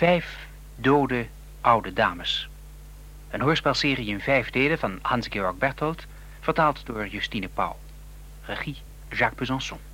Vijf 0.00 0.46
dode 0.76 1.26
oude 1.60 1.92
dames. 1.92 2.48
Een 3.30 3.40
hoorspelserie 3.40 4.08
in 4.08 4.20
vijf 4.20 4.50
delen 4.50 4.78
van 4.78 4.98
Hans-Georg 5.02 5.56
Berthold, 5.56 6.06
vertaald 6.40 6.86
door 6.86 7.06
Justine 7.06 7.48
Pauw. 7.48 7.76
Regie 8.42 8.76
Jacques 9.08 9.34
Besançon. 9.38 9.89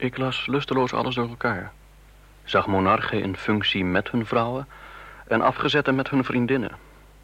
Ik 0.00 0.16
las 0.16 0.46
lusteloos 0.46 0.92
alles 0.92 1.14
door 1.14 1.28
elkaar. 1.28 1.72
Zag 2.44 2.66
monarchen 2.66 3.22
in 3.22 3.36
functie 3.36 3.84
met 3.84 4.10
hun 4.10 4.26
vrouwen 4.26 4.68
en 5.26 5.40
afgezetten 5.40 5.94
met 5.94 6.10
hun 6.10 6.24
vriendinnen. 6.24 6.76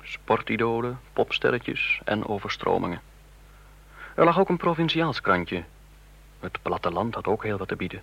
Sportidolen, 0.03 1.01
popsterretjes 1.13 2.01
en 2.05 2.27
overstromingen. 2.27 3.01
Er 4.15 4.25
lag 4.25 4.39
ook 4.39 4.49
een 4.49 4.57
provinciaals 4.57 5.21
krantje. 5.21 5.65
Het 6.41 6.59
platteland 6.63 7.15
had 7.15 7.27
ook 7.27 7.43
heel 7.43 7.59
wat 7.59 7.69
te 7.69 7.77
bieden. 7.77 8.03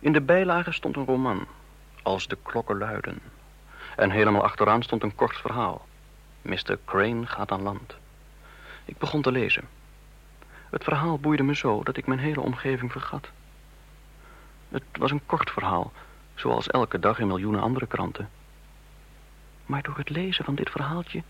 In 0.00 0.12
de 0.12 0.20
bijlage 0.20 0.72
stond 0.72 0.96
een 0.96 1.06
roman, 1.06 1.46
als 2.02 2.28
de 2.28 2.38
klokken 2.42 2.78
luiden. 2.78 3.18
En 3.96 4.10
helemaal 4.10 4.42
achteraan 4.42 4.82
stond 4.82 5.02
een 5.02 5.14
kort 5.14 5.36
verhaal. 5.36 5.86
Mr. 6.42 6.78
Crane 6.84 7.26
gaat 7.26 7.50
aan 7.50 7.62
land. 7.62 7.96
Ik 8.84 8.98
begon 8.98 9.22
te 9.22 9.32
lezen. 9.32 9.68
Het 10.70 10.84
verhaal 10.84 11.18
boeide 11.18 11.42
me 11.42 11.54
zo 11.54 11.82
dat 11.82 11.96
ik 11.96 12.06
mijn 12.06 12.20
hele 12.20 12.40
omgeving 12.40 12.92
vergat. 12.92 13.30
Het 14.74 14.84
was 14.98 15.10
een 15.10 15.26
kort 15.26 15.50
verhaal, 15.50 15.92
zoals 16.34 16.68
elke 16.68 16.98
dag 16.98 17.18
in 17.18 17.26
miljoenen 17.26 17.60
andere 17.60 17.86
kranten. 17.86 18.28
Maar 19.66 19.82
door 19.82 19.96
het 19.96 20.10
lezen 20.10 20.44
van 20.44 20.54
dit 20.54 20.70
verhaaltje 20.70 21.22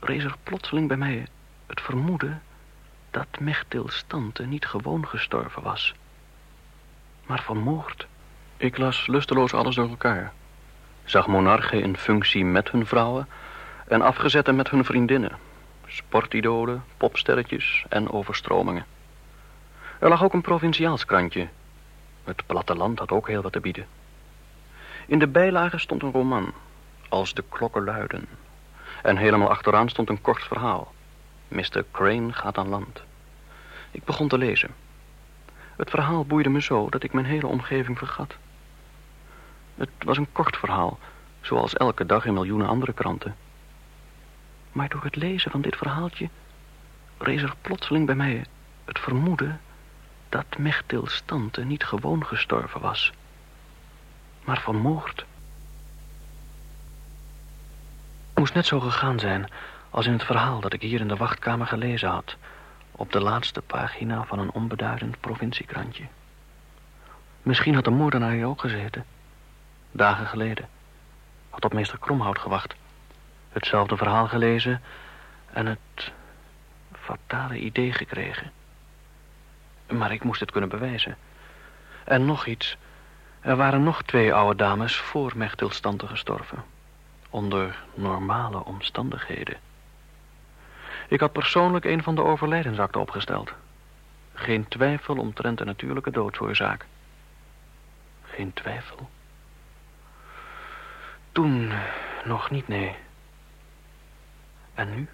rees 0.00 0.24
er 0.24 0.36
plotseling 0.42 0.88
bij 0.88 0.96
mij 0.96 1.26
het 1.66 1.80
vermoeden 1.80 2.42
dat 3.10 3.26
Mechtil 3.40 3.88
Stante 3.88 4.42
niet 4.42 4.66
gewoon 4.66 5.06
gestorven 5.06 5.62
was, 5.62 5.94
maar 7.26 7.42
vermoord. 7.42 8.06
Ik 8.56 8.78
las 8.78 9.06
lusteloos 9.06 9.54
alles 9.54 9.74
door 9.74 9.88
elkaar. 9.88 10.32
Zag 11.04 11.26
monarchen 11.26 11.82
in 11.82 11.96
functie 11.96 12.44
met 12.44 12.70
hun 12.70 12.86
vrouwen 12.86 13.28
en 13.86 14.02
afgezetten 14.02 14.56
met 14.56 14.70
hun 14.70 14.84
vriendinnen. 14.84 15.38
Sportidolen, 15.86 16.84
popsterretjes 16.96 17.84
en 17.88 18.10
overstromingen. 18.10 18.86
Er 19.98 20.08
lag 20.08 20.24
ook 20.24 20.32
een 20.32 20.40
provinciaals 20.40 21.04
krantje 21.04 21.48
het 22.24 22.46
platteland 22.46 22.98
had 22.98 23.10
ook 23.10 23.28
heel 23.28 23.42
wat 23.42 23.52
te 23.52 23.60
bieden. 23.60 23.86
In 25.06 25.18
de 25.18 25.28
bijlage 25.28 25.78
stond 25.78 26.02
een 26.02 26.12
roman, 26.12 26.52
als 27.08 27.34
de 27.34 27.44
klokken 27.48 27.84
luiden. 27.84 28.28
En 29.02 29.16
helemaal 29.16 29.50
achteraan 29.50 29.88
stond 29.88 30.08
een 30.08 30.20
kort 30.20 30.42
verhaal. 30.42 30.92
Mr. 31.48 31.84
Crane 31.90 32.32
gaat 32.32 32.58
aan 32.58 32.68
land. 32.68 33.02
Ik 33.90 34.04
begon 34.04 34.28
te 34.28 34.38
lezen. 34.38 34.70
Het 35.76 35.90
verhaal 35.90 36.24
boeide 36.24 36.48
me 36.48 36.62
zo 36.62 36.88
dat 36.88 37.02
ik 37.02 37.12
mijn 37.12 37.26
hele 37.26 37.46
omgeving 37.46 37.98
vergat. 37.98 38.36
Het 39.74 39.90
was 39.98 40.16
een 40.16 40.32
kort 40.32 40.56
verhaal, 40.56 40.98
zoals 41.40 41.74
elke 41.74 42.06
dag 42.06 42.24
in 42.24 42.32
miljoenen 42.32 42.68
andere 42.68 42.92
kranten. 42.92 43.36
Maar 44.72 44.88
door 44.88 45.04
het 45.04 45.16
lezen 45.16 45.50
van 45.50 45.60
dit 45.60 45.76
verhaaltje 45.76 46.28
rees 47.18 47.42
er 47.42 47.54
plotseling 47.60 48.06
bij 48.06 48.14
mij 48.14 48.44
het 48.84 48.98
vermoeden 48.98 49.60
dat 50.32 50.58
Mechtils 50.58 51.22
tante 51.24 51.64
niet 51.64 51.84
gewoon 51.84 52.26
gestorven 52.26 52.80
was, 52.80 53.12
maar 54.44 54.60
vermoord. 54.60 55.24
Het 58.28 58.38
moest 58.38 58.54
net 58.54 58.66
zo 58.66 58.80
gegaan 58.80 59.18
zijn 59.18 59.50
als 59.90 60.06
in 60.06 60.12
het 60.12 60.24
verhaal 60.24 60.60
dat 60.60 60.72
ik 60.72 60.82
hier 60.82 61.00
in 61.00 61.08
de 61.08 61.16
wachtkamer 61.16 61.66
gelezen 61.66 62.08
had, 62.08 62.36
op 62.92 63.12
de 63.12 63.20
laatste 63.20 63.60
pagina 63.60 64.24
van 64.24 64.38
een 64.38 64.50
onbeduidend 64.50 65.20
provinciekrantje. 65.20 66.04
Misschien 67.42 67.74
had 67.74 67.84
de 67.84 67.90
moordenaar 67.90 68.32
hier 68.32 68.46
ook 68.46 68.60
gezeten, 68.60 69.04
dagen 69.90 70.26
geleden. 70.26 70.68
Had 71.50 71.64
op 71.64 71.72
meester 71.72 71.98
Kromhout 71.98 72.38
gewacht, 72.38 72.74
hetzelfde 73.48 73.96
verhaal 73.96 74.28
gelezen 74.28 74.80
en 75.52 75.66
het 75.66 76.12
fatale 76.92 77.58
idee 77.58 77.92
gekregen. 77.92 78.52
Maar 79.92 80.12
ik 80.12 80.24
moest 80.24 80.40
het 80.40 80.50
kunnen 80.50 80.70
bewijzen. 80.70 81.16
En 82.04 82.24
nog 82.24 82.46
iets. 82.46 82.76
Er 83.40 83.56
waren 83.56 83.82
nog 83.82 84.02
twee 84.02 84.34
oude 84.34 84.56
dames 84.56 84.96
voor 84.96 85.32
Mechtilstante 85.34 86.06
gestorven. 86.06 86.64
Onder 87.30 87.76
normale 87.94 88.64
omstandigheden. 88.64 89.56
Ik 91.08 91.20
had 91.20 91.32
persoonlijk 91.32 91.84
een 91.84 92.02
van 92.02 92.14
de 92.14 92.22
overlijdensakten 92.22 93.00
opgesteld. 93.00 93.52
Geen 94.34 94.68
twijfel 94.68 95.16
omtrent 95.16 95.58
de 95.58 95.64
natuurlijke 95.64 96.10
doodsoorzaak. 96.10 96.86
Geen 98.22 98.52
twijfel. 98.52 99.10
Toen 101.32 101.72
nog 102.24 102.50
niet, 102.50 102.68
nee. 102.68 102.94
En 104.74 104.94
nu? 104.94 105.08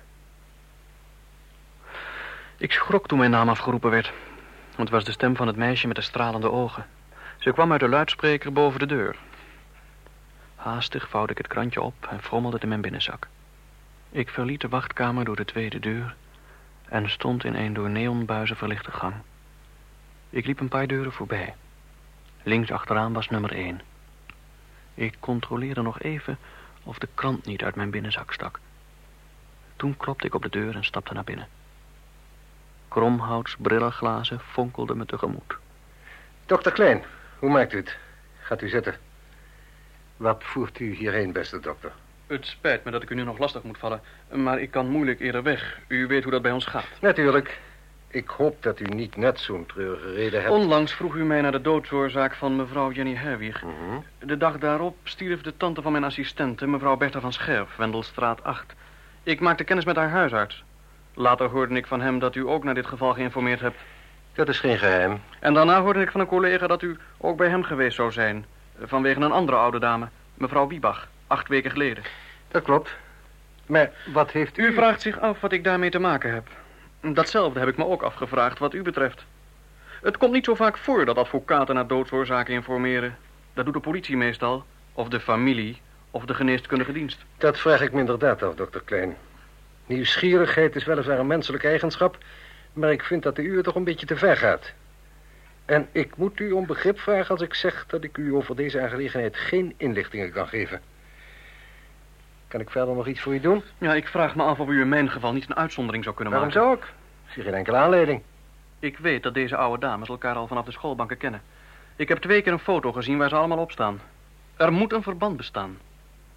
Ik 2.56 2.72
schrok 2.72 3.08
toen 3.08 3.18
mijn 3.18 3.30
naam 3.30 3.48
afgeroepen 3.48 3.90
werd. 3.90 4.12
Het 4.78 4.90
was 4.90 5.04
de 5.04 5.12
stem 5.12 5.36
van 5.36 5.46
het 5.46 5.56
meisje 5.56 5.86
met 5.86 5.96
de 5.96 6.02
stralende 6.02 6.50
ogen. 6.50 6.86
Ze 7.38 7.52
kwam 7.52 7.72
uit 7.72 7.80
de 7.80 7.88
luidspreker 7.88 8.52
boven 8.52 8.78
de 8.78 8.86
deur. 8.86 9.16
Haastig 10.56 11.08
vouwde 11.08 11.32
ik 11.32 11.38
het 11.38 11.46
krantje 11.46 11.80
op 11.80 12.06
en 12.10 12.22
frommelde 12.22 12.54
het 12.54 12.62
in 12.62 12.68
mijn 12.68 12.80
binnenzak. 12.80 13.28
Ik 14.10 14.28
verliet 14.28 14.60
de 14.60 14.68
wachtkamer 14.68 15.24
door 15.24 15.36
de 15.36 15.44
tweede 15.44 15.78
deur 15.78 16.14
en 16.88 17.10
stond 17.10 17.44
in 17.44 17.54
een 17.54 17.72
door 17.72 17.90
neonbuizen 17.90 18.56
verlichte 18.56 18.90
gang. 18.90 19.14
Ik 20.30 20.46
liep 20.46 20.60
een 20.60 20.68
paar 20.68 20.86
deuren 20.86 21.12
voorbij. 21.12 21.54
Links 22.42 22.70
achteraan 22.70 23.12
was 23.12 23.28
nummer 23.28 23.52
één. 23.52 23.80
Ik 24.94 25.16
controleerde 25.20 25.82
nog 25.82 26.00
even 26.00 26.38
of 26.82 26.98
de 26.98 27.08
krant 27.14 27.46
niet 27.46 27.62
uit 27.62 27.74
mijn 27.74 27.90
binnenzak 27.90 28.32
stak. 28.32 28.60
Toen 29.76 29.96
klopte 29.96 30.26
ik 30.26 30.34
op 30.34 30.42
de 30.42 30.50
deur 30.50 30.74
en 30.74 30.84
stapte 30.84 31.14
naar 31.14 31.24
binnen. 31.24 31.48
Kromhouts 32.88 33.56
brillenglazen 33.58 34.40
fonkelden 34.40 34.96
me 34.96 35.04
tegemoet. 35.04 35.56
Dokter 36.46 36.72
Klein, 36.72 37.04
hoe 37.38 37.50
maakt 37.50 37.72
u 37.72 37.76
het? 37.76 37.96
Gaat 38.38 38.62
u 38.62 38.68
zitten. 38.68 38.94
Wat 40.16 40.44
voert 40.44 40.78
u 40.78 40.94
hierheen, 40.94 41.32
beste 41.32 41.60
dokter? 41.60 41.92
Het 42.26 42.46
spijt 42.46 42.84
me 42.84 42.90
dat 42.90 43.02
ik 43.02 43.10
u 43.10 43.14
nu 43.14 43.22
nog 43.22 43.38
lastig 43.38 43.62
moet 43.62 43.78
vallen, 43.78 44.00
maar 44.32 44.60
ik 44.60 44.70
kan 44.70 44.88
moeilijk 44.88 45.20
eerder 45.20 45.42
weg. 45.42 45.78
U 45.88 46.06
weet 46.06 46.22
hoe 46.22 46.32
dat 46.32 46.42
bij 46.42 46.52
ons 46.52 46.64
gaat. 46.64 46.84
Natuurlijk. 47.00 47.60
Ik 48.10 48.28
hoop 48.28 48.62
dat 48.62 48.80
u 48.80 48.84
niet 48.84 49.16
net 49.16 49.40
zo'n 49.40 49.66
treurige 49.66 50.12
reden 50.12 50.40
hebt. 50.40 50.52
Onlangs 50.52 50.92
vroeg 50.92 51.14
u 51.14 51.24
mij 51.24 51.40
naar 51.40 51.52
de 51.52 51.60
doodsoorzaak 51.60 52.34
van 52.34 52.56
mevrouw 52.56 52.90
Jenny 52.92 53.14
Herwig. 53.14 53.62
Mhm. 53.62 53.74
De 54.18 54.36
dag 54.36 54.58
daarop 54.58 54.96
stierf 55.02 55.40
de 55.40 55.56
tante 55.56 55.82
van 55.82 55.92
mijn 55.92 56.04
assistente, 56.04 56.66
mevrouw 56.66 56.96
Bertha 56.96 57.20
van 57.20 57.32
Scherf, 57.32 57.76
Wendelstraat 57.76 58.44
8. 58.44 58.74
Ik 59.22 59.40
maakte 59.40 59.64
kennis 59.64 59.84
met 59.84 59.96
haar 59.96 60.10
huisarts. 60.10 60.64
Later 61.20 61.48
hoorde 61.48 61.74
ik 61.74 61.86
van 61.86 62.00
hem 62.00 62.18
dat 62.18 62.34
u 62.34 62.48
ook 62.48 62.64
naar 62.64 62.74
dit 62.74 62.86
geval 62.86 63.14
geïnformeerd 63.14 63.60
hebt. 63.60 63.78
Dat 64.32 64.48
is 64.48 64.60
geen 64.60 64.78
geheim. 64.78 65.20
En 65.40 65.54
daarna 65.54 65.80
hoorde 65.80 66.00
ik 66.00 66.10
van 66.10 66.20
een 66.20 66.26
collega 66.26 66.66
dat 66.66 66.82
u 66.82 66.96
ook 67.16 67.36
bij 67.36 67.48
hem 67.48 67.62
geweest 67.62 67.96
zou 67.96 68.12
zijn. 68.12 68.46
Vanwege 68.82 69.20
een 69.20 69.32
andere 69.32 69.56
oude 69.56 69.78
dame, 69.78 70.08
mevrouw 70.34 70.68
Wiebach, 70.68 71.08
acht 71.26 71.48
weken 71.48 71.70
geleden. 71.70 72.04
Dat 72.48 72.62
klopt. 72.62 72.96
Maar 73.66 73.90
wat 74.12 74.30
heeft 74.30 74.58
u... 74.58 74.66
U 74.66 74.72
vraagt 74.72 75.00
zich 75.00 75.20
af 75.20 75.40
wat 75.40 75.52
ik 75.52 75.64
daarmee 75.64 75.90
te 75.90 75.98
maken 75.98 76.32
heb. 76.32 76.48
Datzelfde 77.00 77.58
heb 77.58 77.68
ik 77.68 77.76
me 77.76 77.86
ook 77.86 78.02
afgevraagd 78.02 78.58
wat 78.58 78.74
u 78.74 78.82
betreft. 78.82 79.24
Het 80.02 80.16
komt 80.16 80.32
niet 80.32 80.44
zo 80.44 80.54
vaak 80.54 80.76
voor 80.76 81.04
dat 81.04 81.16
advocaten 81.16 81.74
naar 81.74 81.86
doodsoorzaken 81.86 82.54
informeren. 82.54 83.16
Dat 83.54 83.64
doet 83.64 83.74
de 83.74 83.80
politie 83.80 84.16
meestal, 84.16 84.64
of 84.92 85.08
de 85.08 85.20
familie, 85.20 85.80
of 86.10 86.24
de 86.24 86.34
geneeskundige 86.34 86.92
dienst. 86.92 87.24
Dat 87.38 87.58
vraag 87.58 87.80
ik 87.80 87.92
me 87.92 88.00
inderdaad 88.00 88.42
af, 88.42 88.54
dokter 88.54 88.82
Klein. 88.84 89.16
Nieuwsgierigheid 89.88 90.76
is 90.76 90.84
weliswaar 90.84 91.18
een 91.18 91.26
menselijke 91.26 91.68
eigenschap... 91.68 92.18
maar 92.72 92.92
ik 92.92 93.02
vind 93.02 93.22
dat 93.22 93.36
de 93.36 93.42
uur 93.42 93.62
toch 93.62 93.74
een 93.74 93.84
beetje 93.84 94.06
te 94.06 94.16
ver 94.16 94.36
gaat. 94.36 94.72
En 95.64 95.88
ik 95.92 96.16
moet 96.16 96.40
u 96.40 96.52
om 96.52 96.66
begrip 96.66 97.00
vragen 97.00 97.30
als 97.30 97.40
ik 97.40 97.54
zeg 97.54 97.86
dat 97.86 98.04
ik 98.04 98.16
u 98.16 98.34
over 98.34 98.56
deze 98.56 98.80
aangelegenheid 98.80 99.36
geen 99.36 99.74
inlichtingen 99.76 100.32
kan 100.32 100.48
geven. 100.48 100.80
Kan 102.48 102.60
ik 102.60 102.70
verder 102.70 102.94
nog 102.94 103.06
iets 103.06 103.20
voor 103.20 103.34
u 103.34 103.40
doen? 103.40 103.62
Ja, 103.78 103.94
ik 103.94 104.08
vraag 104.08 104.34
me 104.34 104.42
af 104.42 104.58
of 104.58 104.68
u 104.68 104.80
in 104.80 104.88
mijn 104.88 105.10
geval 105.10 105.32
niet 105.32 105.48
een 105.48 105.56
uitzondering 105.56 106.04
zou 106.04 106.16
kunnen 106.16 106.34
Waarom 106.34 106.52
maken. 106.52 106.68
zou 106.68 106.78
ik? 106.78 106.84
Ik 107.26 107.32
zie 107.32 107.42
geen 107.42 107.54
enkele 107.54 107.76
aanleiding. 107.76 108.22
Ik 108.78 108.98
weet 108.98 109.22
dat 109.22 109.34
deze 109.34 109.56
oude 109.56 109.80
dames 109.80 110.08
elkaar 110.08 110.34
al 110.34 110.46
vanaf 110.46 110.64
de 110.64 110.72
schoolbanken 110.72 111.16
kennen. 111.16 111.42
Ik 111.96 112.08
heb 112.08 112.18
twee 112.18 112.42
keer 112.42 112.52
een 112.52 112.58
foto 112.58 112.92
gezien 112.92 113.18
waar 113.18 113.28
ze 113.28 113.36
allemaal 113.36 113.58
op 113.58 113.72
staan. 113.72 114.00
Er 114.56 114.72
moet 114.72 114.92
een 114.92 115.02
verband 115.02 115.36
bestaan. 115.36 115.78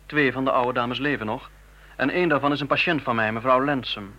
Twee 0.06 0.32
van 0.32 0.44
de 0.44 0.52
oude 0.52 0.74
dames 0.74 1.00
leven 1.00 1.26
nog. 1.26 1.50
En 1.96 2.10
één 2.10 2.30
daarvan 2.30 2.52
is 2.52 2.60
een 2.60 2.68
patiënt 2.68 3.02
van 3.02 3.16
mij, 3.16 3.32
mevrouw 3.32 3.64
Lensum. 3.64 4.14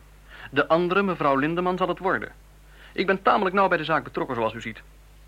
De 0.50 0.68
andere, 0.68 1.02
mevrouw 1.02 1.36
Lindeman, 1.36 1.76
zal 1.76 1.88
het 1.88 1.98
worden. 1.98 2.32
Ik 2.92 3.06
ben 3.06 3.22
tamelijk 3.22 3.54
nauw 3.54 3.68
bij 3.68 3.78
de 3.78 3.84
zaak 3.84 4.04
betrokken, 4.04 4.36
zoals 4.36 4.54
u 4.54 4.60
ziet. 4.60 4.82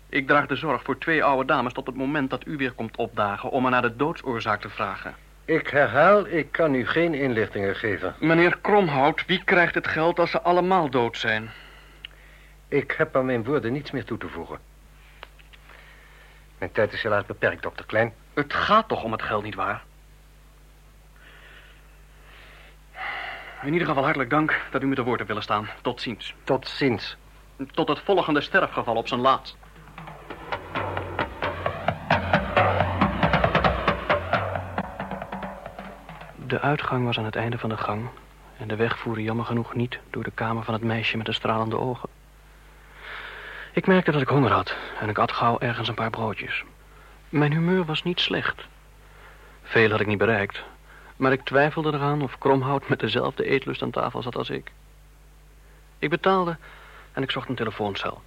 Ik 0.09 0.27
draag 0.27 0.47
de 0.47 0.55
zorg 0.55 0.83
voor 0.83 0.97
twee 0.97 1.23
oude 1.23 1.45
dames 1.45 1.73
tot 1.73 1.85
het 1.85 1.95
moment 1.95 2.29
dat 2.29 2.45
u 2.45 2.57
weer 2.57 2.71
komt 2.71 2.97
opdagen... 2.97 3.49
om 3.49 3.63
me 3.63 3.69
naar 3.69 3.81
de 3.81 3.95
doodsoorzaak 3.95 4.61
te 4.61 4.69
vragen. 4.69 5.15
Ik 5.45 5.67
herhaal, 5.67 6.27
ik 6.27 6.51
kan 6.51 6.73
u 6.73 6.87
geen 6.87 7.13
inlichtingen 7.13 7.75
geven. 7.75 8.15
Meneer 8.19 8.57
Kromhout, 8.61 9.25
wie 9.25 9.43
krijgt 9.43 9.75
het 9.75 9.87
geld 9.87 10.19
als 10.19 10.31
ze 10.31 10.41
allemaal 10.41 10.89
dood 10.89 11.17
zijn? 11.17 11.51
Ik 12.67 12.93
heb 12.97 13.15
aan 13.15 13.25
mijn 13.25 13.43
woorden 13.43 13.73
niets 13.73 13.91
meer 13.91 14.05
toe 14.05 14.17
te 14.17 14.27
voegen. 14.27 14.59
Mijn 16.57 16.71
tijd 16.71 16.93
is 16.93 17.03
helaas 17.03 17.25
beperkt, 17.25 17.63
dokter 17.63 17.85
Klein. 17.85 18.13
Het 18.33 18.53
gaat 18.53 18.87
toch 18.87 19.03
om 19.03 19.11
het 19.11 19.21
geld, 19.21 19.43
nietwaar? 19.43 19.83
In 23.65 23.73
ieder 23.73 23.87
geval 23.87 24.03
hartelijk 24.03 24.29
dank 24.29 24.61
dat 24.71 24.81
u 24.81 24.87
me 24.87 24.95
te 24.95 25.03
woord 25.03 25.15
hebt 25.15 25.27
willen 25.27 25.43
staan. 25.43 25.69
Tot 25.81 26.01
ziens. 26.01 26.33
Tot 26.43 26.67
ziens. 26.67 27.17
Tot 27.71 27.87
het 27.87 27.99
volgende 27.99 28.41
sterfgeval 28.41 28.95
op 28.95 29.07
zijn 29.07 29.19
laatst. 29.19 29.57
De 36.45 36.59
uitgang 36.61 37.05
was 37.05 37.17
aan 37.17 37.25
het 37.25 37.35
einde 37.35 37.57
van 37.57 37.69
de 37.69 37.77
gang... 37.77 38.09
en 38.57 38.67
de 38.67 38.75
weg 38.75 38.97
voerde 38.97 39.23
jammer 39.23 39.45
genoeg 39.45 39.73
niet 39.73 39.99
door 40.09 40.23
de 40.23 40.31
kamer 40.31 40.63
van 40.63 40.73
het 40.73 40.83
meisje 40.83 41.17
met 41.17 41.25
de 41.25 41.33
stralende 41.33 41.77
ogen. 41.77 42.09
Ik 43.73 43.87
merkte 43.87 44.11
dat 44.11 44.21
ik 44.21 44.27
honger 44.27 44.51
had 44.51 44.75
en 44.99 45.09
ik 45.09 45.17
at 45.17 45.31
gauw 45.31 45.59
ergens 45.59 45.87
een 45.87 45.95
paar 45.95 46.09
broodjes. 46.09 46.63
Mijn 47.29 47.51
humeur 47.51 47.85
was 47.85 48.03
niet 48.03 48.19
slecht. 48.19 48.65
Veel 49.63 49.89
had 49.89 49.99
ik 49.99 50.07
niet 50.07 50.17
bereikt, 50.17 50.63
maar 51.15 51.31
ik 51.31 51.43
twijfelde 51.43 51.93
eraan 51.93 52.21
of 52.21 52.37
Kromhout 52.37 52.89
met 52.89 52.99
dezelfde 52.99 53.49
eetlust 53.49 53.81
aan 53.81 53.91
tafel 53.91 54.21
zat 54.21 54.35
als 54.35 54.49
ik. 54.49 54.71
Ik 55.99 56.09
betaalde 56.09 56.57
en 57.11 57.23
ik 57.23 57.31
zocht 57.31 57.49
een 57.49 57.55
telefooncel. 57.55 58.21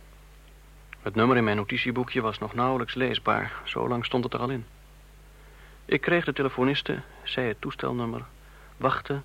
Het 1.02 1.14
nummer 1.14 1.36
in 1.36 1.44
mijn 1.44 1.56
notitieboekje 1.56 2.20
was 2.20 2.38
nog 2.38 2.54
nauwelijks 2.54 2.94
leesbaar, 2.94 3.52
zo 3.64 3.88
lang 3.88 4.04
stond 4.04 4.24
het 4.24 4.32
er 4.32 4.40
al 4.40 4.50
in. 4.50 4.66
Ik 5.84 6.00
kreeg 6.00 6.24
de 6.24 6.32
telefoniste, 6.32 7.00
zei 7.22 7.48
het 7.48 7.60
toestelnummer, 7.60 8.24
wachtte 8.76 9.20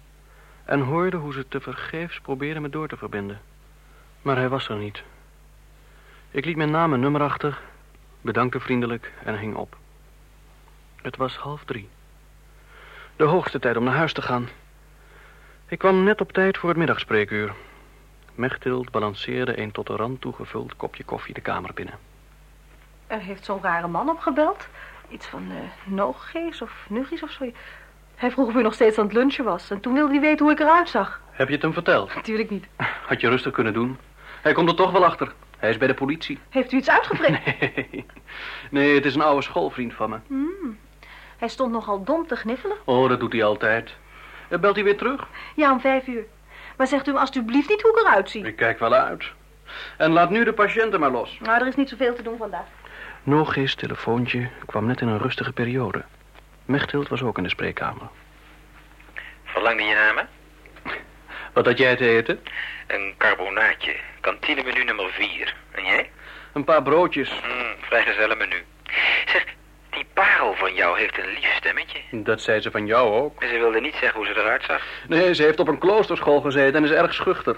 en 0.65 0.79
hoorde 0.79 1.17
hoe 1.17 1.33
ze 1.33 1.47
tevergeefs 1.47 2.19
probeerde 2.19 2.59
me 2.59 2.69
door 2.69 2.87
te 2.87 2.97
verbinden. 2.97 3.41
Maar 4.21 4.35
hij 4.35 4.49
was 4.49 4.69
er 4.69 4.77
niet. 4.77 5.03
Ik 6.31 6.45
liet 6.45 6.55
mijn 6.55 6.71
naam 6.71 6.93
en 6.93 6.99
nummer 6.99 7.21
achter, 7.21 7.59
bedankte 8.21 8.59
vriendelijk 8.59 9.13
en 9.23 9.39
hing 9.39 9.55
op. 9.55 9.77
Het 11.01 11.17
was 11.17 11.35
half 11.35 11.63
drie. 11.63 11.89
De 13.15 13.23
hoogste 13.23 13.59
tijd 13.59 13.77
om 13.77 13.83
naar 13.83 13.95
huis 13.95 14.13
te 14.13 14.21
gaan. 14.21 14.49
Ik 15.67 15.79
kwam 15.79 16.03
net 16.03 16.21
op 16.21 16.31
tijd 16.31 16.57
voor 16.57 16.69
het 16.69 16.77
middagspreekuur. 16.77 17.53
Mechtild 18.35 18.91
balanceerde 18.91 19.59
een 19.59 19.71
tot 19.71 19.87
de 19.87 19.95
rand 19.95 20.21
toegevuld 20.21 20.75
kopje 20.75 21.03
koffie 21.03 21.33
de 21.33 21.41
kamer 21.41 21.73
binnen. 21.73 21.93
Er 23.07 23.19
heeft 23.19 23.45
zo'n 23.45 23.61
rare 23.61 23.87
man 23.87 24.09
opgebeld. 24.09 24.67
Iets 25.09 25.25
van 25.25 25.43
uh, 25.51 25.57
nooggees 25.83 26.61
of 26.61 26.85
nuggies 26.89 27.23
of 27.23 27.31
zo. 27.31 27.51
Hij 28.15 28.31
vroeg 28.31 28.47
of 28.47 28.53
u 28.55 28.61
nog 28.61 28.73
steeds 28.73 28.97
aan 28.97 29.05
het 29.05 29.13
lunchen 29.13 29.43
was. 29.43 29.69
En 29.71 29.79
toen 29.79 29.93
wilde 29.93 30.11
hij 30.11 30.21
weten 30.21 30.45
hoe 30.45 30.53
ik 30.53 30.59
eruit 30.59 30.89
zag. 30.89 31.21
Heb 31.31 31.47
je 31.47 31.53
het 31.53 31.63
hem 31.63 31.73
verteld? 31.73 32.13
Natuurlijk 32.15 32.49
niet. 32.49 32.67
Had 33.07 33.21
je 33.21 33.29
rustig 33.29 33.51
kunnen 33.51 33.73
doen. 33.73 33.97
Hij 34.41 34.53
komt 34.53 34.69
er 34.69 34.75
toch 34.75 34.91
wel 34.91 35.05
achter. 35.05 35.33
Hij 35.57 35.69
is 35.69 35.77
bij 35.77 35.87
de 35.87 35.93
politie. 35.93 36.39
Heeft 36.49 36.71
u 36.71 36.77
iets 36.77 36.89
uitgeprikt? 36.89 37.39
Nee. 37.59 38.05
Nee, 38.69 38.95
het 38.95 39.05
is 39.05 39.15
een 39.15 39.21
oude 39.21 39.41
schoolvriend 39.41 39.93
van 39.93 40.09
me. 40.09 40.17
Hmm. 40.27 40.77
Hij 41.43 41.51
stond 41.51 41.71
nogal 41.71 42.03
dom 42.03 42.27
te 42.27 42.35
gniffelen. 42.35 42.77
Oh, 42.85 43.09
dat 43.09 43.19
doet 43.19 43.33
hij 43.33 43.43
altijd. 43.43 43.95
Eh, 44.49 44.59
Belt 44.59 44.75
hij 44.75 44.83
weer 44.83 44.97
terug? 44.97 45.27
Ja, 45.55 45.71
om 45.71 45.79
vijf 45.79 46.07
uur. 46.07 46.25
Maar 46.77 46.87
zegt 46.87 47.07
u 47.07 47.11
hem 47.11 47.19
alstublieft 47.19 47.69
niet 47.69 47.81
hoe 47.81 47.91
ik 47.91 47.97
eruit 47.97 48.29
zie. 48.29 48.45
Ik 48.45 48.55
kijk 48.55 48.79
wel 48.79 48.93
uit. 48.93 49.31
En 49.97 50.11
laat 50.11 50.29
nu 50.29 50.43
de 50.43 50.53
patiënten 50.53 50.99
maar 50.99 51.09
los. 51.11 51.37
Nou, 51.41 51.61
er 51.61 51.67
is 51.67 51.75
niet 51.75 51.89
zoveel 51.89 52.15
te 52.15 52.21
doen 52.23 52.37
vandaag. 52.37 52.65
Noogis 53.23 53.75
telefoontje 53.75 54.49
kwam 54.65 54.85
net 54.85 55.01
in 55.01 55.07
een 55.07 55.17
rustige 55.19 55.53
periode. 55.53 56.03
Mechtild 56.65 57.07
was 57.07 57.21
ook 57.21 57.37
in 57.37 57.43
de 57.43 57.49
spreekkamer. 57.49 58.07
Verlangde 59.43 59.83
je 59.83 59.93
namen? 59.95 60.27
Wat 61.53 61.65
had 61.65 61.77
jij 61.77 61.95
te 61.95 62.07
eten? 62.09 62.39
Een 62.87 63.13
carbonaatje. 63.17 63.95
Kantinemenu 64.19 64.83
nummer 64.83 65.09
4. 65.11 65.55
En 65.71 65.83
jij? 65.83 66.09
Een 66.53 66.63
paar 66.63 66.83
broodjes. 66.83 67.29
Hmm, 67.29 67.75
vrijgezellen 67.79 68.37
menu. 68.37 68.55
Zeg, 68.55 68.72
van 70.55 70.73
jou 70.73 70.99
heeft 70.99 71.17
een 71.17 71.29
lief 71.33 71.55
stemmetje. 71.55 71.99
Dat 72.11 72.41
zei 72.41 72.61
ze 72.61 72.71
van 72.71 72.85
jou 72.85 73.13
ook. 73.13 73.41
En 73.41 73.47
ze 73.47 73.57
wilde 73.57 73.79
niet 73.79 73.95
zeggen 73.99 74.13
hoe 74.13 74.25
ze 74.25 74.39
eruit 74.39 74.63
zag. 74.63 74.81
Nee, 75.07 75.33
ze 75.33 75.43
heeft 75.43 75.59
op 75.59 75.67
een 75.67 75.77
kloosterschool 75.77 76.41
gezeten 76.41 76.75
en 76.75 76.83
is 76.83 76.91
erg 76.95 77.13
schuchter. 77.13 77.55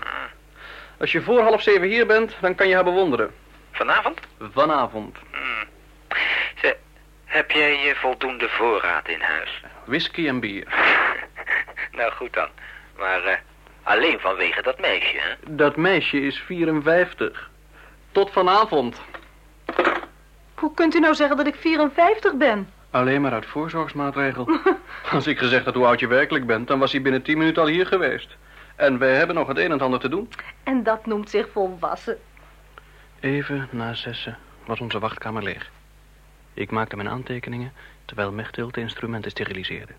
Als 0.99 1.11
je 1.11 1.21
voor 1.21 1.41
half 1.41 1.61
zeven 1.61 1.87
hier 1.87 2.05
bent, 2.05 2.35
dan 2.41 2.55
kan 2.55 2.67
je 2.67 2.73
haar 2.73 2.83
bewonderen. 2.83 3.31
Vanavond? 3.71 4.19
Vanavond. 4.39 5.17
Hmm. 5.31 5.67
Zeg, 6.61 6.75
heb 7.25 7.51
jij 7.51 7.85
je 7.85 7.95
voldoende 7.95 8.49
voorraad 8.49 9.07
in 9.07 9.21
huis? 9.21 9.61
Whisky 9.85 10.27
en 10.27 10.39
bier. 10.39 10.67
nou 11.97 12.11
goed 12.11 12.33
dan. 12.33 12.47
Maar 12.97 13.23
eh, 13.23 13.37
alleen 13.83 14.19
vanwege 14.19 14.61
dat 14.61 14.79
meisje, 14.79 15.17
hè? 15.17 15.55
Dat 15.55 15.75
meisje 15.75 16.21
is 16.21 16.39
54. 16.39 17.49
Tot 18.11 18.31
vanavond. 18.31 19.01
Hoe 20.55 20.73
kunt 20.73 20.95
u 20.95 20.99
nou 20.99 21.15
zeggen 21.15 21.37
dat 21.37 21.47
ik 21.47 21.55
54 21.55 22.33
ben? 22.33 22.69
Alleen 22.95 23.21
maar 23.21 23.33
uit 23.33 23.45
voorzorgsmaatregel. 23.45 24.49
Als 25.11 25.27
ik 25.27 25.37
gezegd 25.37 25.65
had 25.65 25.73
hoe 25.73 25.85
oud 25.85 25.99
je 25.99 26.07
werkelijk 26.07 26.45
bent, 26.45 26.67
dan 26.67 26.79
was 26.79 26.91
hij 26.91 27.01
binnen 27.01 27.21
10 27.21 27.37
minuten 27.37 27.61
al 27.61 27.67
hier 27.67 27.85
geweest. 27.85 28.35
En 28.75 28.97
wij 28.97 29.15
hebben 29.15 29.35
nog 29.35 29.47
het 29.47 29.57
een 29.57 29.63
en 29.63 29.71
het 29.71 29.81
ander 29.81 29.99
te 29.99 30.09
doen. 30.09 30.29
En 30.63 30.83
dat 30.83 31.05
noemt 31.05 31.29
zich 31.29 31.49
volwassen. 31.49 32.17
Even 33.19 33.67
na 33.71 33.93
zessen 33.93 34.37
was 34.65 34.79
onze 34.79 34.99
wachtkamer 34.99 35.43
leeg. 35.43 35.71
Ik 36.53 36.71
maakte 36.71 36.95
mijn 36.95 37.09
aantekeningen 37.09 37.73
terwijl 38.05 38.31
Mechtild 38.31 38.73
de 38.73 38.81
instrumenten 38.81 39.31
steriliseerde. 39.31 39.93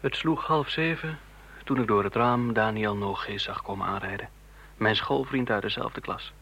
Het 0.00 0.16
sloeg 0.16 0.46
half 0.46 0.68
zeven 0.68 1.18
toen 1.64 1.80
ik 1.80 1.86
door 1.86 2.04
het 2.04 2.14
raam 2.14 2.52
Daniel 2.52 2.96
Nooggees 2.96 3.42
zag 3.42 3.62
komen 3.62 3.86
aanrijden. 3.86 4.28
Mijn 4.76 4.96
schoolvriend 4.96 5.50
uit 5.50 5.62
dezelfde 5.62 6.00
klas. 6.00 6.32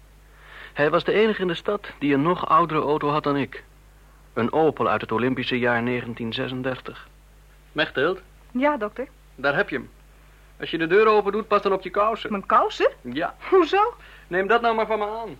Hij 0.72 0.90
was 0.90 1.04
de 1.04 1.12
enige 1.12 1.40
in 1.40 1.48
de 1.48 1.54
stad 1.54 1.88
die 1.98 2.14
een 2.14 2.22
nog 2.22 2.48
oudere 2.48 2.80
auto 2.80 3.08
had 3.08 3.22
dan 3.22 3.36
ik. 3.36 3.64
Een 4.38 4.52
Opel 4.52 4.88
uit 4.88 5.00
het 5.00 5.12
Olympische 5.12 5.58
jaar 5.58 5.84
1936. 5.84 7.08
Mechtild, 7.72 8.20
Ja, 8.50 8.76
dokter. 8.76 9.08
daar 9.34 9.54
heb 9.56 9.68
je 9.68 9.76
hem. 9.76 9.90
Als 10.60 10.70
je 10.70 10.78
de 10.78 10.86
deur 10.86 11.06
open 11.06 11.32
doet, 11.32 11.48
pas 11.48 11.62
dan 11.62 11.72
op 11.72 11.82
je 11.82 11.90
kousen. 11.90 12.30
Mijn 12.30 12.46
kousen? 12.46 12.90
Ja, 13.00 13.34
Hoezo? 13.50 13.94
neem 14.26 14.46
dat 14.46 14.60
nou 14.60 14.74
maar 14.74 14.86
van 14.86 14.98
me 14.98 15.04
aan. 15.04 15.38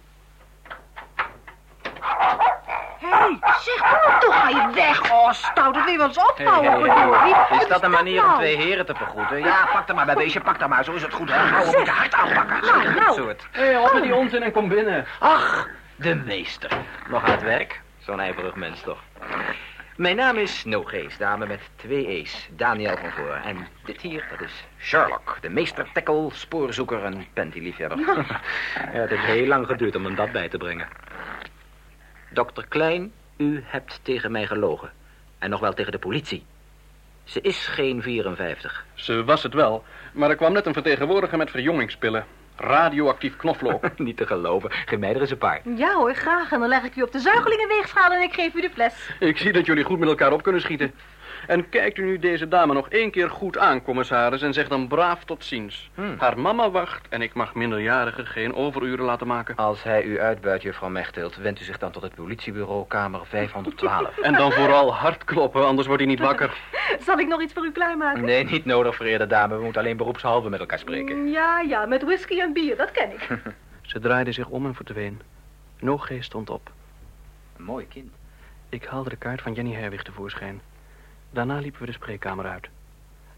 Hé, 2.98 3.08
hey, 3.08 3.38
zeg 3.40 3.78
kom 4.02 4.18
toch, 4.20 4.40
ga 4.40 4.48
je 4.48 4.70
weg. 4.74 5.12
Oh, 5.12 5.32
stout, 5.32 5.74
dat 5.74 5.84
wil 5.84 5.92
je 5.92 5.98
wel 5.98 6.06
eens 6.06 6.18
ophouden, 6.18 6.90
Hey, 6.90 7.32
hey, 7.48 7.58
Is 7.58 7.68
dat 7.68 7.82
een 7.82 7.90
manier 7.90 8.20
om 8.20 8.26
nou? 8.26 8.38
twee 8.38 8.56
heren 8.56 8.86
te 8.86 8.94
vergroeten? 8.94 9.38
Ja, 9.38 9.68
pak 9.72 9.88
er 9.88 9.94
maar 9.94 10.06
bij 10.06 10.14
weesje, 10.16 10.40
pak 10.40 10.60
er 10.60 10.68
maar. 10.68 10.84
Zo 10.84 10.92
is 10.92 11.02
het 11.02 11.12
goed, 11.12 11.30
hè? 11.30 11.36
Hou 11.36 11.66
op 11.68 11.84
je 11.84 11.90
hart 11.90 12.14
aanpakken. 12.14 12.60
Nou, 12.60 12.94
nou. 12.94 13.34
Hé, 13.50 13.62
hey, 13.64 13.78
op 13.78 13.92
met 13.92 14.02
die 14.02 14.14
onzin 14.14 14.42
en 14.42 14.52
kom 14.52 14.68
binnen. 14.68 15.06
Ach, 15.18 15.68
de 15.96 16.14
meester. 16.14 16.70
Nog 17.08 17.24
aan 17.24 17.30
het 17.30 17.42
werk? 17.42 17.80
Zo'n 18.08 18.20
ijverig 18.20 18.54
mens 18.54 18.80
toch. 18.82 19.02
Mijn 19.96 20.16
naam 20.16 20.36
is 20.36 20.64
Nogees, 20.64 21.18
dame 21.18 21.46
met 21.46 21.60
twee 21.76 22.06
E's. 22.06 22.48
Daniel 22.50 22.96
van 22.96 23.10
voor. 23.10 23.32
En 23.44 23.66
dit 23.84 24.00
hier, 24.00 24.26
dat 24.30 24.40
is 24.40 24.64
Sherlock. 24.80 25.38
De 25.40 25.48
meester 25.48 25.90
tackle, 25.92 26.28
spoorzoeker 26.32 27.04
en 27.04 27.26
pantyliefhebber. 27.32 27.98
ja, 28.92 29.00
het 29.00 29.10
heeft 29.10 29.24
heel 29.24 29.46
lang 29.46 29.66
geduurd 29.66 29.96
om 29.96 30.04
hem 30.04 30.14
dat 30.14 30.32
bij 30.32 30.48
te 30.48 30.56
brengen. 30.56 30.88
Dokter 32.30 32.66
Klein, 32.68 33.12
u 33.36 33.62
hebt 33.66 34.00
tegen 34.02 34.32
mij 34.32 34.46
gelogen. 34.46 34.92
En 35.38 35.50
nog 35.50 35.60
wel 35.60 35.74
tegen 35.74 35.92
de 35.92 35.98
politie. 35.98 36.44
Ze 37.24 37.40
is 37.40 37.66
geen 37.66 38.02
54. 38.02 38.84
Ze 38.94 39.24
was 39.24 39.42
het 39.42 39.54
wel, 39.54 39.84
maar 40.12 40.30
er 40.30 40.36
kwam 40.36 40.52
net 40.52 40.66
een 40.66 40.72
vertegenwoordiger 40.72 41.38
met 41.38 41.50
verjongingspillen. 41.50 42.26
Radioactief 42.60 43.36
knoflook. 43.36 43.84
Niet 43.98 44.16
te 44.16 44.26
geloven. 44.26 44.70
Geef 44.70 44.98
mij 44.98 45.14
er 45.14 45.20
eens 45.20 45.30
een 45.30 45.38
paar. 45.38 45.60
Ja 45.76 45.94
hoor, 45.94 46.14
graag. 46.14 46.52
En 46.52 46.60
dan 46.60 46.68
leg 46.68 46.82
ik 46.82 46.96
u 46.96 47.02
op 47.02 47.12
de 47.12 47.18
zuigelingenweegschaal 47.18 48.12
en 48.12 48.22
ik 48.22 48.32
geef 48.32 48.54
u 48.54 48.60
de 48.60 48.70
fles. 48.70 49.10
Ik 49.20 49.38
zie 49.38 49.52
dat 49.52 49.66
jullie 49.66 49.84
goed 49.84 49.98
met 49.98 50.08
elkaar 50.08 50.32
op 50.32 50.42
kunnen 50.42 50.60
schieten. 50.60 50.92
En 51.46 51.68
kijkt 51.68 51.98
u 51.98 52.04
nu 52.04 52.18
deze 52.18 52.48
dame 52.48 52.74
nog 52.74 52.88
één 52.88 53.10
keer 53.10 53.30
goed 53.30 53.58
aan, 53.58 53.82
commissaris, 53.82 54.42
en 54.42 54.52
zeg 54.52 54.68
dan 54.68 54.88
braaf 54.88 55.24
tot 55.24 55.44
ziens. 55.44 55.90
Hmm. 55.94 56.14
Haar 56.18 56.38
mama 56.38 56.70
wacht 56.70 57.08
en 57.08 57.22
ik 57.22 57.34
mag 57.34 57.54
minderjarigen 57.54 58.26
geen 58.26 58.54
overuren 58.54 59.04
laten 59.04 59.26
maken. 59.26 59.56
Als 59.56 59.82
hij 59.82 60.02
u 60.02 60.20
uitbuit, 60.20 60.62
juffrouw 60.62 60.88
Mechtild, 60.88 61.36
wendt 61.36 61.60
u 61.60 61.64
zich 61.64 61.78
dan 61.78 61.90
tot 61.90 62.02
het 62.02 62.14
politiebureau, 62.14 62.84
kamer 62.88 63.20
512. 63.26 64.18
En 64.28 64.32
dan 64.32 64.52
vooral 64.52 64.94
hard 64.94 65.24
kloppen, 65.24 65.66
anders 65.66 65.86
wordt 65.86 66.02
hij 66.02 66.10
niet 66.10 66.20
wakker. 66.20 66.56
Zal 67.06 67.18
ik 67.18 67.26
nog 67.26 67.42
iets 67.42 67.52
voor 67.52 67.64
u 67.64 67.72
klaarmaken? 67.72 68.24
Nee, 68.24 68.44
niet 68.44 68.64
nodig, 68.64 68.96
vereerde 68.96 69.26
dame. 69.26 69.56
We 69.56 69.62
moeten 69.62 69.80
alleen 69.80 69.96
beroepshalve 69.96 70.48
met 70.48 70.60
elkaar 70.60 70.78
spreken. 70.78 71.30
Ja, 71.30 71.60
ja, 71.60 71.86
met 71.86 72.02
whisky 72.02 72.40
en 72.40 72.47
bier, 72.52 72.76
dat 72.76 72.90
ken 72.90 73.12
ik. 73.12 73.28
Ze 73.90 74.00
draaide 74.00 74.32
zich 74.32 74.48
om 74.48 74.66
en 74.66 74.74
verdween. 74.74 75.20
Nooggeest 75.78 76.24
stond 76.24 76.50
op. 76.50 76.70
Een 77.56 77.64
mooi 77.64 77.88
kind. 77.88 78.12
Ik 78.68 78.84
haalde 78.84 79.10
de 79.10 79.16
kaart 79.16 79.42
van 79.42 79.52
Jenny 79.52 79.74
Herwig 79.74 80.02
tevoorschijn. 80.02 80.60
Daarna 81.30 81.58
liepen 81.58 81.80
we 81.80 81.86
de 81.86 81.92
spreekkamer 81.92 82.46
uit. 82.46 82.68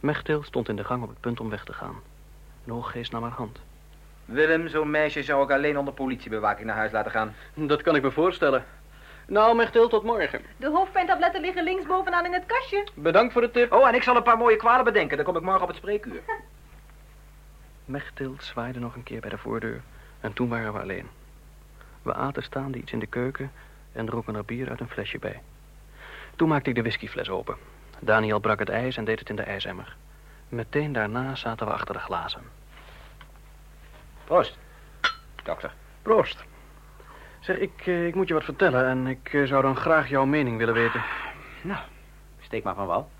Mechtil 0.00 0.42
stond 0.42 0.68
in 0.68 0.76
de 0.76 0.84
gang 0.84 1.02
op 1.02 1.08
het 1.08 1.20
punt 1.20 1.40
om 1.40 1.50
weg 1.50 1.64
te 1.64 1.72
gaan. 1.72 1.94
Nooggeest 2.64 3.12
nam 3.12 3.22
haar 3.22 3.32
hand. 3.32 3.58
Willem, 4.24 4.68
zo'n 4.68 4.90
meisje 4.90 5.22
zou 5.22 5.44
ik 5.44 5.50
alleen 5.50 5.78
onder 5.78 5.94
politiebewaking 5.94 6.66
naar 6.66 6.76
huis 6.76 6.92
laten 6.92 7.10
gaan. 7.10 7.34
Dat 7.54 7.82
kan 7.82 7.96
ik 7.96 8.02
me 8.02 8.10
voorstellen. 8.10 8.64
Nou, 9.26 9.56
Mechtil, 9.56 9.88
tot 9.88 10.02
morgen. 10.02 10.40
De 10.56 10.68
hoofdpijntabletten 10.68 11.40
liggen 11.40 11.64
linksbovenaan 11.64 12.24
in 12.24 12.32
het 12.32 12.46
kastje. 12.46 12.86
Bedankt 12.94 13.32
voor 13.32 13.42
de 13.42 13.50
tip. 13.50 13.72
Oh, 13.72 13.88
en 13.88 13.94
ik 13.94 14.02
zal 14.02 14.16
een 14.16 14.22
paar 14.22 14.38
mooie 14.38 14.56
kwalen 14.56 14.84
bedenken. 14.84 15.16
Dan 15.16 15.26
kom 15.26 15.36
ik 15.36 15.42
morgen 15.42 15.62
op 15.62 15.68
het 15.68 15.76
spreekuur. 15.76 16.20
Mechtild 17.90 18.42
zwaaide 18.42 18.78
nog 18.78 18.94
een 18.94 19.02
keer 19.02 19.20
bij 19.20 19.30
de 19.30 19.38
voordeur 19.38 19.82
en 20.20 20.32
toen 20.32 20.48
waren 20.48 20.72
we 20.72 20.80
alleen. 20.80 21.08
We 22.02 22.14
aten 22.14 22.42
staande 22.42 22.78
iets 22.78 22.92
in 22.92 22.98
de 22.98 23.06
keuken 23.06 23.52
en 23.92 24.06
dronken 24.06 24.34
er 24.34 24.44
bier 24.44 24.68
uit 24.68 24.80
een 24.80 24.88
flesje 24.88 25.18
bij. 25.18 25.42
Toen 26.36 26.48
maakte 26.48 26.68
ik 26.68 26.74
de 26.74 26.82
whiskyfles 26.82 27.28
open. 27.28 27.56
Daniel 28.00 28.40
brak 28.40 28.58
het 28.58 28.68
ijs 28.68 28.96
en 28.96 29.04
deed 29.04 29.18
het 29.18 29.28
in 29.28 29.36
de 29.36 29.42
ijsemmer. 29.42 29.96
Meteen 30.48 30.92
daarna 30.92 31.34
zaten 31.34 31.66
we 31.66 31.72
achter 31.72 31.94
de 31.94 32.00
glazen. 32.00 32.42
Proost, 34.24 34.58
dokter. 35.44 35.72
Proost. 36.02 36.44
Zeg, 37.40 37.56
ik, 37.56 37.86
eh, 37.86 38.06
ik 38.06 38.14
moet 38.14 38.28
je 38.28 38.34
wat 38.34 38.44
vertellen 38.44 38.86
en 38.86 39.06
ik 39.06 39.34
eh, 39.34 39.46
zou 39.46 39.62
dan 39.62 39.76
graag 39.76 40.08
jouw 40.08 40.24
mening 40.24 40.58
willen 40.58 40.74
weten. 40.74 41.02
Nou, 41.62 41.80
steek 42.40 42.62
maar 42.62 42.74
van 42.74 42.86
wal. 42.86 43.10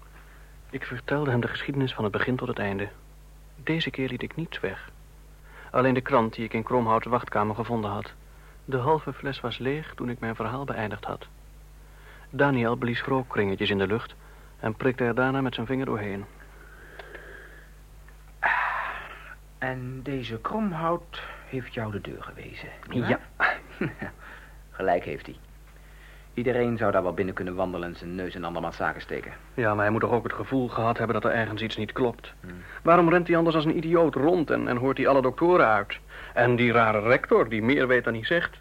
Ik 0.71 0.85
vertelde 0.85 1.31
hem 1.31 1.41
de 1.41 1.49
geschiedenis 1.49 1.95
van 1.95 2.05
het 2.05 2.13
begin 2.13 2.37
tot 2.37 2.49
het 2.49 2.59
einde. 2.59 2.89
Deze 3.65 3.91
keer 3.91 4.09
liet 4.09 4.23
ik 4.23 4.37
niets 4.37 4.61
weg. 4.61 4.91
Alleen 5.71 5.95
de 5.95 6.01
krant 6.01 6.35
die 6.35 6.45
ik 6.45 6.53
in 6.53 6.63
Kromhout's 6.63 7.07
wachtkamer 7.07 7.55
gevonden 7.55 7.91
had. 7.91 8.13
De 8.65 8.77
halve 8.77 9.13
fles 9.13 9.41
was 9.41 9.59
leeg 9.59 9.95
toen 9.95 10.11
ik 10.11 10.21
mijn 10.21 10.35
verhaal 10.35 10.65
beëindigd 10.65 11.05
had. 11.05 11.27
Daniel 12.31 12.77
blies 12.77 13.03
rookkringetjes 13.03 13.71
in 13.71 13.79
de 13.79 13.87
lucht 13.87 14.15
en 14.61 14.75
prikte 14.75 15.05
er 15.05 15.15
daarna 15.15 15.41
met 15.41 15.55
zijn 15.55 15.67
vinger 15.67 15.87
doorheen. 15.87 16.25
En 19.59 20.03
deze 20.03 20.39
kromhout 20.41 21.23
heeft 21.47 21.75
jou 21.75 21.93
de 21.93 22.01
deur 22.01 22.23
gewezen. 22.23 22.69
Ja. 22.91 23.21
Gelijk 24.71 25.05
heeft 25.05 25.27
hij. 25.27 25.37
Iedereen 26.35 26.77
zou 26.77 26.93
daar 26.93 27.03
wel 27.03 27.15
binnen 27.15 27.35
kunnen 27.35 27.55
wandelen 27.55 27.89
en 27.89 27.97
zijn 27.97 28.15
neus 28.15 28.35
in 28.35 28.45
andermans 28.45 28.77
zaken 28.77 29.01
steken. 29.01 29.33
Ja, 29.55 29.75
maar 29.75 29.83
hij 29.83 29.93
moet 29.93 30.01
toch 30.01 30.11
ook 30.11 30.23
het 30.23 30.33
gevoel 30.33 30.69
gehad 30.69 30.99
hebben 30.99 31.21
dat 31.21 31.31
er 31.31 31.39
ergens 31.39 31.63
iets 31.63 31.77
niet 31.77 31.93
klopt. 31.93 32.33
Hmm. 32.41 32.51
Waarom 32.83 33.09
rent 33.09 33.27
hij 33.27 33.37
anders 33.37 33.57
als 33.57 33.65
een 33.65 33.77
idioot 33.77 34.15
rond 34.15 34.51
en, 34.51 34.69
en 34.69 34.77
hoort 34.77 34.97
hij 34.97 35.07
alle 35.07 35.23
doktoren 35.23 35.67
uit? 35.67 35.99
En 36.35 36.57
die 36.57 36.73
rare 36.73 37.01
rector 37.01 37.49
die 37.49 37.63
meer 37.63 37.87
weet 37.87 38.05
dan 38.05 38.15
hij 38.15 38.25
zegt. 38.25 38.57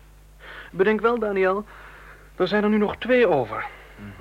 Bedenk 0.72 1.02
wel, 1.02 1.20
Daniel, 1.20 1.66
er 2.36 2.48
zijn 2.48 2.64
er 2.64 2.70
nu 2.70 2.78
nog 2.78 2.96
twee 2.98 3.28
over. 3.28 3.66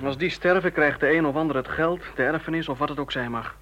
Als 0.03 0.17
die 0.17 0.29
sterven 0.29 0.71
krijgt 0.71 0.99
de 0.99 1.15
een 1.15 1.25
of 1.25 1.35
ander 1.35 1.55
het 1.55 1.67
geld, 1.67 2.01
de 2.15 2.23
erfenis 2.23 2.69
of 2.69 2.77
wat 2.77 2.89
het 2.89 2.99
ook 2.99 3.11
zijn 3.11 3.31
mag. 3.31 3.55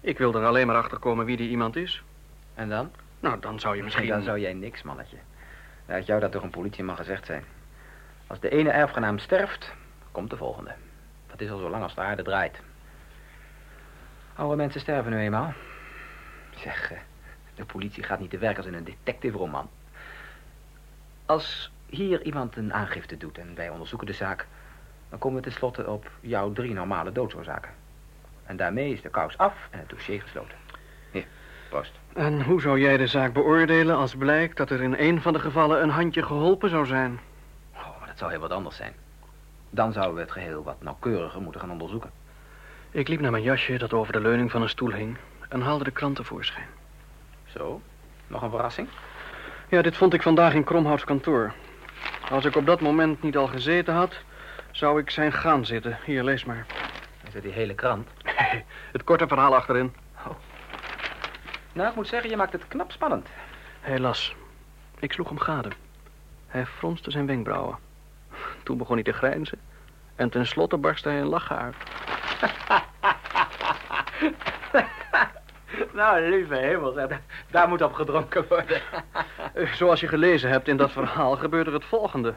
Ik 0.00 0.18
wil 0.18 0.34
er 0.34 0.46
alleen 0.46 0.66
maar 0.66 0.76
achter 0.76 0.98
komen 0.98 1.24
wie 1.24 1.36
die 1.36 1.48
iemand 1.48 1.76
is. 1.76 2.02
En 2.54 2.68
dan? 2.68 2.90
Nou, 3.20 3.40
dan 3.40 3.60
zou 3.60 3.76
je 3.76 3.82
misschien... 3.82 4.08
Dan 4.08 4.22
zou 4.22 4.38
jij 4.38 4.54
niks, 4.54 4.82
mannetje. 4.82 5.16
Laat 5.86 6.06
jou 6.06 6.20
dat 6.20 6.32
door 6.32 6.42
een 6.42 6.50
politieman 6.50 6.96
gezegd 6.96 7.26
zijn. 7.26 7.44
Als 8.28 8.40
de 8.40 8.48
ene 8.48 8.70
erfgenaam 8.70 9.18
sterft, 9.18 9.72
komt 10.12 10.30
de 10.30 10.36
volgende. 10.36 10.74
Dat 11.26 11.40
is 11.40 11.50
al 11.50 11.58
zo 11.58 11.70
lang 11.70 11.82
als 11.82 11.94
de 11.94 12.00
aarde 12.00 12.22
draait. 12.22 12.60
Oude 14.34 14.56
mensen 14.56 14.80
sterven 14.80 15.12
nu 15.12 15.18
eenmaal. 15.18 15.52
Zeg, 16.56 16.92
eh, 16.92 16.98
de 17.54 17.64
politie 17.64 18.02
gaat 18.02 18.20
niet 18.20 18.30
te 18.30 18.38
werk 18.38 18.56
als 18.56 18.66
in 18.66 18.74
een 18.74 18.84
detective-roman. 18.84 19.68
Als 21.26 21.72
hier 21.86 22.22
iemand 22.22 22.56
een 22.56 22.72
aangifte 22.72 23.16
doet 23.16 23.38
en 23.38 23.54
wij 23.54 23.68
onderzoeken 23.68 24.06
de 24.06 24.12
zaak... 24.12 24.46
dan 25.08 25.18
komen 25.18 25.38
we 25.38 25.48
tenslotte 25.48 25.90
op 25.90 26.10
jouw 26.20 26.52
drie 26.52 26.74
normale 26.74 27.12
doodsoorzaken. 27.12 27.70
En 28.44 28.56
daarmee 28.56 28.92
is 28.92 29.02
de 29.02 29.08
kous 29.08 29.38
af 29.38 29.54
en 29.70 29.78
het 29.78 29.88
dossier 29.88 30.22
gesloten. 30.22 30.56
Hier, 31.10 31.26
proost. 31.68 31.92
En 32.14 32.42
hoe 32.42 32.60
zou 32.60 32.80
jij 32.80 32.96
de 32.96 33.06
zaak 33.06 33.32
beoordelen 33.32 33.96
als 33.96 34.14
blijkt 34.14 34.56
dat 34.56 34.70
er 34.70 34.82
in 34.82 34.94
een 34.98 35.20
van 35.20 35.32
de 35.32 35.38
gevallen 35.38 35.82
een 35.82 35.90
handje 35.90 36.22
geholpen 36.22 36.70
zou 36.70 36.86
zijn? 36.86 37.20
Oh, 38.18 38.24
dat 38.24 38.30
zou 38.30 38.40
heel 38.40 38.48
wat 38.48 38.58
anders 38.58 38.76
zijn. 38.76 38.94
Dan 39.70 39.92
zouden 39.92 40.14
we 40.14 40.20
het 40.20 40.32
geheel 40.32 40.62
wat 40.62 40.82
nauwkeuriger 40.82 41.40
moeten 41.40 41.60
gaan 41.60 41.70
onderzoeken. 41.70 42.10
Ik 42.90 43.08
liep 43.08 43.20
naar 43.20 43.30
mijn 43.30 43.42
jasje 43.42 43.78
dat 43.78 43.92
over 43.92 44.12
de 44.12 44.20
leuning 44.20 44.50
van 44.50 44.62
een 44.62 44.68
stoel 44.68 44.92
hing 44.92 45.16
en 45.48 45.60
haalde 45.60 45.84
de 45.84 45.90
krant 45.90 46.16
tevoorschijn. 46.16 46.66
Zo, 47.46 47.80
nog 48.26 48.42
een 48.42 48.50
verrassing? 48.50 48.88
Ja, 49.68 49.82
dit 49.82 49.96
vond 49.96 50.14
ik 50.14 50.22
vandaag 50.22 50.54
in 50.54 50.64
Kromhouts 50.64 51.04
kantoor. 51.04 51.52
Als 52.30 52.44
ik 52.44 52.56
op 52.56 52.66
dat 52.66 52.80
moment 52.80 53.22
niet 53.22 53.36
al 53.36 53.46
gezeten 53.46 53.94
had, 53.94 54.16
zou 54.70 55.00
ik 55.00 55.10
zijn 55.10 55.32
gaan 55.32 55.66
zitten. 55.66 55.98
Hier, 56.04 56.24
lees 56.24 56.44
maar. 56.44 56.66
Is 57.26 57.34
het 57.34 57.42
die 57.42 57.52
hele 57.52 57.74
krant? 57.74 58.08
Het 58.92 59.04
korte 59.04 59.26
verhaal 59.26 59.54
achterin. 59.54 59.94
Nou, 61.72 61.88
ik 61.88 61.94
moet 61.94 62.08
zeggen, 62.08 62.30
je 62.30 62.36
maakt 62.36 62.52
het 62.52 62.68
knap 62.68 62.92
spannend. 62.92 63.28
Hij 63.80 63.98
las. 63.98 64.34
Ik 64.98 65.12
sloeg 65.12 65.28
hem 65.28 65.38
gade. 65.38 65.70
Hij 66.46 66.66
fronste 66.66 67.10
zijn 67.10 67.26
wenkbrauwen. 67.26 67.86
Toen 68.68 68.78
begon 68.78 68.94
hij 68.94 69.04
te 69.04 69.12
grijnzen. 69.12 69.58
En 70.16 70.30
tenslotte 70.30 70.76
barstte 70.76 71.08
hij 71.08 71.20
een 71.20 71.26
lachen 71.28 71.56
uit. 71.58 71.74
nou, 75.92 76.28
lieve 76.30 76.54
hemel, 76.56 76.92
daar- 77.50 77.68
moet 77.68 77.82
op 77.82 77.92
gedronken 77.92 78.44
worden. 78.48 78.80
Eh, 79.54 79.72
Zoals 79.72 80.00
je 80.00 80.08
gelezen 80.08 80.50
hebt 80.50 80.68
in 80.68 80.76
dat 80.76 80.90
verhaal 80.90 81.36
gebeurt 81.36 81.66
er 81.66 81.72
het 81.72 81.84
volgende. 81.84 82.34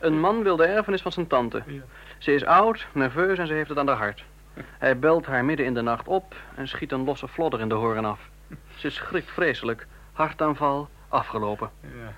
Een 0.00 0.20
man 0.20 0.42
wil 0.42 0.56
de 0.56 0.64
erfenis 0.64 1.02
van 1.02 1.12
zijn 1.12 1.26
tante. 1.26 1.62
Ze 2.18 2.34
is 2.34 2.44
oud, 2.44 2.86
nerveus 2.92 3.38
en 3.38 3.46
ze 3.46 3.52
heeft 3.52 3.68
het 3.68 3.78
aan 3.78 3.86
de 3.86 3.92
hart. 3.92 4.24
Hij 4.78 4.98
belt 4.98 5.26
haar 5.26 5.44
midden 5.44 5.66
in 5.66 5.74
de 5.74 5.82
nacht 5.82 6.06
op 6.08 6.34
en 6.54 6.68
schiet 6.68 6.92
een 6.92 7.04
losse 7.04 7.28
flodder 7.28 7.60
in 7.60 7.68
de 7.68 7.74
horen 7.74 8.04
af. 8.04 8.20
Ze 8.74 8.90
schrikt 8.90 9.30
vreselijk. 9.30 9.86
Hartaanval, 10.12 10.88
afgelopen. 11.08 11.70
Ja. 11.80 12.12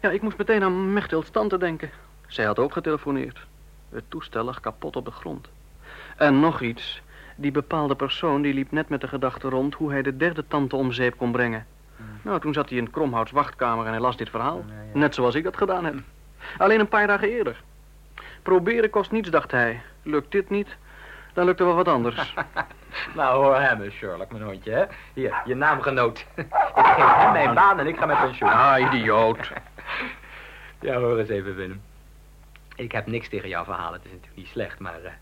Ja, 0.00 0.10
ik 0.10 0.22
moest 0.22 0.38
meteen 0.38 0.62
aan 0.62 0.92
Mechtilds 0.92 1.30
tante 1.30 1.58
denken. 1.58 1.90
Zij 2.28 2.44
had 2.44 2.58
ook 2.58 2.72
getelefoneerd. 2.72 3.38
Het 3.90 4.04
toestel 4.08 4.44
lag 4.44 4.60
kapot 4.60 4.96
op 4.96 5.04
de 5.04 5.10
grond. 5.10 5.48
En 6.16 6.40
nog 6.40 6.60
iets. 6.60 7.02
Die 7.36 7.50
bepaalde 7.50 7.94
persoon 7.94 8.42
die 8.42 8.54
liep 8.54 8.70
net 8.72 8.88
met 8.88 9.00
de 9.00 9.08
gedachte 9.08 9.48
rond 9.48 9.74
hoe 9.74 9.90
hij 9.90 10.02
de 10.02 10.16
derde 10.16 10.44
tante 10.48 10.76
om 10.76 10.92
zeep 10.92 11.16
kon 11.16 11.32
brengen. 11.32 11.66
Nou, 12.22 12.40
toen 12.40 12.52
zat 12.52 12.68
hij 12.68 12.78
in 12.78 12.90
Kromhouts 12.90 13.30
wachtkamer 13.30 13.84
en 13.86 13.90
hij 13.90 14.00
las 14.00 14.16
dit 14.16 14.30
verhaal. 14.30 14.64
Ja, 14.68 14.74
ja. 14.92 14.98
Net 14.98 15.14
zoals 15.14 15.34
ik 15.34 15.44
dat 15.44 15.56
gedaan 15.56 15.84
heb. 15.84 15.94
Alleen 16.58 16.80
een 16.80 16.88
paar 16.88 17.06
dagen 17.06 17.28
eerder. 17.28 17.62
Proberen 18.42 18.90
kost 18.90 19.10
niets, 19.10 19.30
dacht 19.30 19.50
hij. 19.50 19.80
Lukt 20.02 20.32
dit 20.32 20.50
niet, 20.50 20.76
dan 21.32 21.44
lukt 21.44 21.60
er 21.60 21.66
wel 21.66 21.74
wat 21.74 21.88
anders. 21.88 22.34
Nou, 23.14 23.44
hoor 23.44 23.60
hem 23.60 23.82
eens, 23.82 23.94
Sherlock, 23.94 24.30
mijn 24.30 24.44
hondje, 24.44 24.70
hè. 24.70 24.84
Hier, 25.12 25.42
je 25.44 25.54
naamgenoot. 25.54 26.18
ik 26.34 26.46
geef 26.74 27.14
hem 27.14 27.32
mijn 27.32 27.54
baan 27.54 27.78
en 27.78 27.86
ik 27.86 27.96
ga 27.98 28.06
met 28.06 28.18
pensioen. 28.20 28.50
ah, 28.50 28.80
idioot. 28.80 29.38
Ja, 30.80 30.94
hoor 30.98 31.18
eens 31.18 31.28
even, 31.28 31.54
Willem. 31.54 31.82
Ik 32.78 32.92
heb 32.92 33.06
niks 33.06 33.28
tegen 33.28 33.48
jouw 33.48 33.64
verhaal, 33.64 33.92
het 33.92 34.04
is 34.04 34.10
natuurlijk 34.10 34.36
niet 34.36 34.46
slecht, 34.46 34.78
maar... 34.78 35.02
eh, 35.04 35.12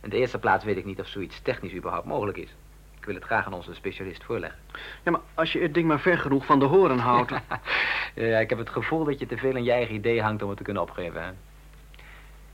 in 0.00 0.10
de 0.10 0.16
eerste 0.16 0.38
plaats 0.38 0.64
weet 0.64 0.76
ik 0.76 0.84
niet 0.84 1.00
of 1.00 1.06
zoiets 1.06 1.40
technisch 1.40 1.74
überhaupt 1.74 2.06
mogelijk 2.06 2.38
is. 2.38 2.54
Ik 2.98 3.04
wil 3.04 3.14
het 3.14 3.24
graag 3.24 3.46
aan 3.46 3.52
onze 3.52 3.74
specialist 3.74 4.24
voorleggen. 4.24 4.58
Ja, 5.02 5.10
maar 5.10 5.20
als 5.34 5.52
je 5.52 5.60
het 5.60 5.74
ding 5.74 5.86
maar 5.86 6.00
ver 6.00 6.18
genoeg 6.18 6.46
van 6.46 6.58
de 6.58 6.64
horen 6.64 6.98
houdt... 6.98 7.32
Ja, 8.14 8.38
ik 8.38 8.48
heb 8.50 8.58
het 8.58 8.70
gevoel 8.70 9.04
dat 9.04 9.18
je 9.18 9.26
te 9.26 9.36
veel 9.36 9.56
in 9.56 9.64
je 9.64 9.72
eigen 9.72 9.94
idee 9.94 10.22
hangt 10.22 10.42
om 10.42 10.48
het 10.48 10.58
te 10.58 10.64
kunnen 10.64 10.82
opgeven, 10.82 11.24
hè. 11.24 11.30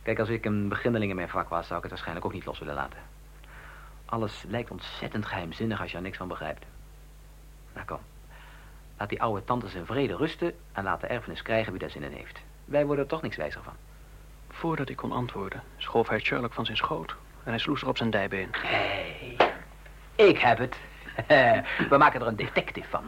Kijk, 0.02 0.18
als 0.18 0.28
ik 0.28 0.45
een 0.45 0.68
beginneling 0.68 1.11
in 1.11 1.16
mijn 1.16 1.28
vak 1.28 1.49
was, 1.49 1.64
zou 1.66 1.76
ik 1.76 1.83
het 1.83 1.90
waarschijnlijk 1.90 2.26
ook 2.26 2.33
niet 2.33 2.45
los 2.45 2.59
willen 2.59 2.75
laten. 2.75 2.99
Alles 4.04 4.45
lijkt 4.49 4.71
ontzettend 4.71 5.26
geheimzinnig 5.26 5.80
als 5.80 5.90
je 5.90 5.97
er 5.97 6.02
niks 6.02 6.16
van 6.16 6.28
begrijpt. 6.28 6.64
Nou, 7.75 7.87
kom. 7.87 7.99
Laat 8.99 9.09
die 9.09 9.23
oude 9.23 9.45
tantes 9.45 9.75
in 9.75 9.87
vrede 9.87 10.16
rusten 10.16 10.54
en 10.73 10.85
laat 10.85 11.00
de 11.00 11.07
erfenis 11.07 11.42
krijgen 11.42 11.73
wie 11.73 11.80
daar 11.80 11.90
zin 11.90 12.02
in 12.02 12.12
heeft. 12.12 12.40
Wij 12.64 12.87
worden 12.87 13.04
er 13.04 13.11
toch 13.11 13.23
niks 13.23 13.37
wijzer 13.37 13.62
van. 13.62 13.75
Voordat 14.59 14.88
ik 14.88 14.97
kon 14.97 15.12
antwoorden, 15.12 15.62
schoof 15.77 16.09
hij 16.09 16.19
Sherlock 16.19 16.53
van 16.53 16.65
zijn 16.65 16.77
schoot. 16.77 17.17
En 17.45 17.50
hij 17.50 17.59
sloeg 17.59 17.79
zich 17.79 17.88
op 17.88 17.97
zijn 17.97 18.11
dijbeen. 18.11 18.49
Hé, 18.53 20.25
ik 20.25 20.38
heb 20.38 20.59
het. 20.59 20.77
We 21.91 21.97
maken 21.97 22.21
er 22.21 22.27
een 22.27 22.37
detective 22.37 22.88
van. 22.88 23.05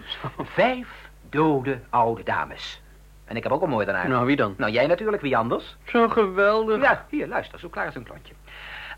Vijf 0.47 0.89
dode 1.29 1.81
oude 1.89 2.23
dames. 2.23 2.83
En 3.25 3.37
ik 3.37 3.43
heb 3.43 3.53
ook 3.53 3.63
een 3.63 3.69
moordenaar. 3.69 4.09
Nou, 4.09 4.27
wie 4.27 4.37
dan? 4.37 4.55
Nou, 4.57 4.73
jij 4.73 4.87
natuurlijk, 4.87 5.23
wie 5.23 5.37
anders? 5.37 5.77
Zo 5.85 6.09
geweldig. 6.09 6.83
Ja, 6.83 7.07
hier, 7.09 7.27
luister, 7.27 7.59
zo 7.59 7.69
klaar 7.69 7.87
is 7.87 7.95
een 7.95 8.05
klontje. 8.05 8.35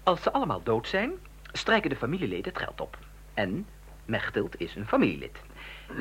Als 0.03 0.23
ze 0.23 0.33
allemaal 0.33 0.63
dood 0.63 0.89
zijn, 0.89 1.13
strijken 1.53 1.91
de 1.91 1.97
familieleden 1.97 2.53
het 2.53 2.63
geld 2.63 2.81
op. 2.81 2.99
En 3.35 3.67
Mechtild 4.05 4.61
is 4.61 4.75
een 4.75 4.87
familielid. 4.87 5.41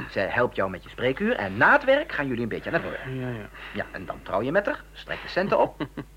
Zij 0.10 0.27
helpt 0.27 0.55
jou 0.55 0.70
met 0.70 0.84
je 0.84 0.89
spreekuur 0.89 1.36
en 1.36 1.58
na 1.58 1.72
het 1.72 1.84
werk 1.84 2.12
gaan 2.12 2.27
jullie 2.27 2.43
een 2.43 2.50
beetje 2.50 2.70
het 2.70 2.84
worden. 2.84 3.20
Ja, 3.20 3.29
ja. 3.29 3.50
Ja, 3.74 3.86
en 3.91 4.05
dan 4.05 4.20
trouw 4.24 4.41
je 4.41 4.51
met 4.51 4.65
haar, 4.65 4.84
strijk 4.93 5.22
de 5.22 5.27
centen 5.27 5.60
op. 5.60 5.88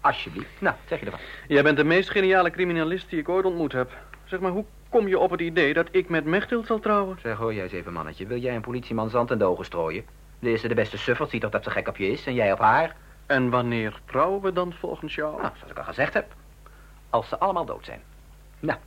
Alsjeblieft. 0.00 0.60
Nou, 0.60 0.76
zeg 0.88 0.98
je 0.98 1.04
ervan? 1.04 1.20
Jij 1.48 1.62
bent 1.62 1.76
de 1.76 1.84
meest 1.84 2.10
geniale 2.10 2.50
criminalist 2.50 3.10
die 3.10 3.18
ik 3.18 3.28
ooit 3.28 3.44
ontmoet 3.44 3.72
heb. 3.72 3.90
Zeg 4.24 4.40
maar, 4.40 4.50
hoe 4.50 4.64
kom 4.88 5.08
je 5.08 5.18
op 5.18 5.30
het 5.30 5.40
idee 5.40 5.74
dat 5.74 5.88
ik 5.90 6.08
met 6.08 6.24
Mechtild 6.24 6.66
zal 6.66 6.78
trouwen? 6.78 7.18
Zeg, 7.22 7.36
hoor 7.36 7.54
jij 7.54 7.62
eens 7.62 7.72
even, 7.72 7.92
mannetje. 7.92 8.26
Wil 8.26 8.38
jij 8.38 8.54
een 8.54 8.60
politieman 8.60 9.10
zand 9.10 9.30
in 9.30 9.38
de 9.38 9.44
ogen 9.44 9.64
strooien? 9.64 10.04
De 10.38 10.48
eerste 10.48 10.68
de 10.68 10.74
beste 10.74 10.98
suffert 10.98 11.30
ziet 11.30 11.40
toch 11.40 11.50
dat 11.50 11.64
ze 11.64 11.70
gek 11.70 11.88
op 11.88 11.96
je 11.96 12.10
is 12.10 12.26
en 12.26 12.34
jij 12.34 12.52
op 12.52 12.58
haar? 12.58 12.96
En 13.26 13.50
wanneer 13.50 14.00
trouwen 14.04 14.40
we 14.42 14.52
dan 14.52 14.72
volgens 14.72 15.14
jou? 15.14 15.40
Nou, 15.40 15.52
zoals 15.56 15.70
ik 15.70 15.78
al 15.78 15.84
gezegd 15.84 16.14
heb. 16.14 16.32
Als 17.10 17.28
ze 17.28 17.38
allemaal 17.38 17.64
dood 17.64 17.84
zijn. 17.84 18.02
Nou, 18.60 18.78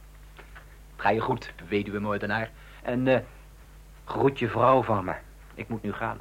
ga 0.96 1.10
je 1.10 1.20
goed, 1.20 1.54
weduwe 1.68 2.00
moordenaar. 2.00 2.50
En 2.84 3.08
eh 3.08 3.20
groet 4.06 4.40
je 4.40 4.50
vrouw 4.50 4.84
van 4.84 5.06
me. 5.06 5.14
Ik 5.54 5.68
moet 5.68 5.84
nu 5.84 5.94
gaan. 5.94 6.20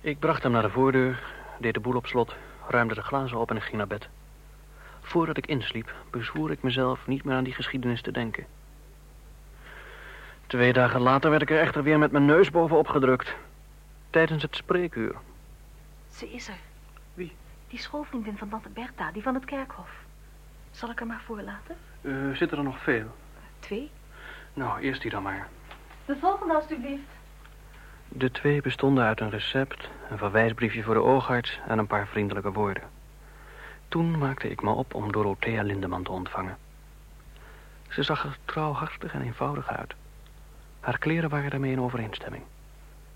Ik 0.00 0.18
bracht 0.18 0.42
hem 0.42 0.52
naar 0.52 0.62
de 0.62 0.70
voordeur, 0.70 1.22
deed 1.58 1.74
de 1.74 1.80
boel 1.80 1.96
op 1.96 2.06
slot, 2.06 2.34
ruimde 2.68 2.94
de 2.94 3.02
glazen 3.02 3.38
op 3.38 3.50
en 3.50 3.56
ik 3.56 3.62
ging 3.62 3.76
naar 3.76 3.86
bed. 3.86 4.08
Voordat 5.02 5.36
ik 5.36 5.46
insliep, 5.46 5.94
bezwoer 6.10 6.50
ik 6.50 6.62
mezelf 6.62 7.06
niet 7.06 7.24
meer 7.24 7.36
aan 7.36 7.44
die 7.44 7.54
geschiedenis 7.54 8.02
te 8.02 8.10
denken. 8.10 8.46
Twee 10.46 10.72
dagen 10.72 11.00
later 11.00 11.30
werd 11.30 11.42
ik 11.42 11.50
er 11.50 11.60
echter 11.60 11.82
weer 11.82 11.98
met 11.98 12.12
mijn 12.12 12.24
neus 12.24 12.50
bovenop 12.50 12.88
gedrukt. 12.88 13.34
Tijdens 14.10 14.42
het 14.42 14.56
spreekuur. 14.56 15.14
Ze 16.10 16.32
is 16.32 16.48
er. 16.48 16.58
Wie? 17.14 17.32
Die 17.68 17.78
schoolvriendin 17.78 18.38
van 18.38 18.48
tante 18.48 18.68
Bertha, 18.68 19.12
die 19.12 19.22
van 19.22 19.34
het 19.34 19.44
kerkhof. 19.44 19.90
Zal 20.70 20.90
ik 20.90 20.98
haar 20.98 21.08
maar 21.08 21.22
voorlaten? 21.24 21.76
Uh, 22.00 22.36
zitten 22.36 22.58
er 22.58 22.64
nog 22.64 22.82
veel? 22.82 23.06
Twee. 23.58 23.90
Nou, 24.54 24.80
eerst 24.80 25.02
die 25.02 25.10
dan 25.10 25.22
maar. 25.22 25.48
De 26.04 26.16
volgende, 26.16 26.54
alstublieft. 26.54 27.02
De 28.08 28.30
twee 28.30 28.60
bestonden 28.60 29.04
uit 29.04 29.20
een 29.20 29.30
recept, 29.30 29.88
een 30.10 30.18
verwijsbriefje 30.18 30.82
voor 30.82 30.94
de 30.94 31.02
oogarts 31.02 31.60
en 31.68 31.78
een 31.78 31.86
paar 31.86 32.06
vriendelijke 32.06 32.52
woorden. 32.52 32.82
Toen 33.92 34.18
maakte 34.18 34.50
ik 34.50 34.62
me 34.62 34.70
op 34.70 34.94
om 34.94 35.12
Dorothea 35.12 35.62
Lindeman 35.62 36.02
te 36.02 36.10
ontvangen. 36.10 36.58
Ze 37.88 38.02
zag 38.02 38.24
er 38.24 38.38
trouwhartig 38.44 39.14
en 39.14 39.22
eenvoudig 39.22 39.68
uit. 39.68 39.94
Haar 40.80 40.98
kleren 40.98 41.30
waren 41.30 41.50
daarmee 41.50 41.72
in 41.72 41.80
overeenstemming. 41.80 42.42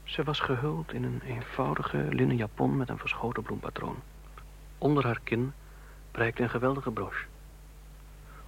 Ze 0.05 0.25
was 0.25 0.41
gehuld 0.41 0.93
in 0.93 1.05
een 1.05 1.23
eenvoudige 1.27 2.07
linnen 2.11 2.37
japon 2.37 2.77
met 2.77 2.89
een 2.89 2.99
verschoten 2.99 3.43
bloempatroon. 3.43 3.97
Onder 4.79 5.05
haar 5.05 5.21
kin 5.25 5.53
prijkte 6.11 6.43
een 6.43 6.51
geweldige 6.51 6.91
broche. 6.91 7.25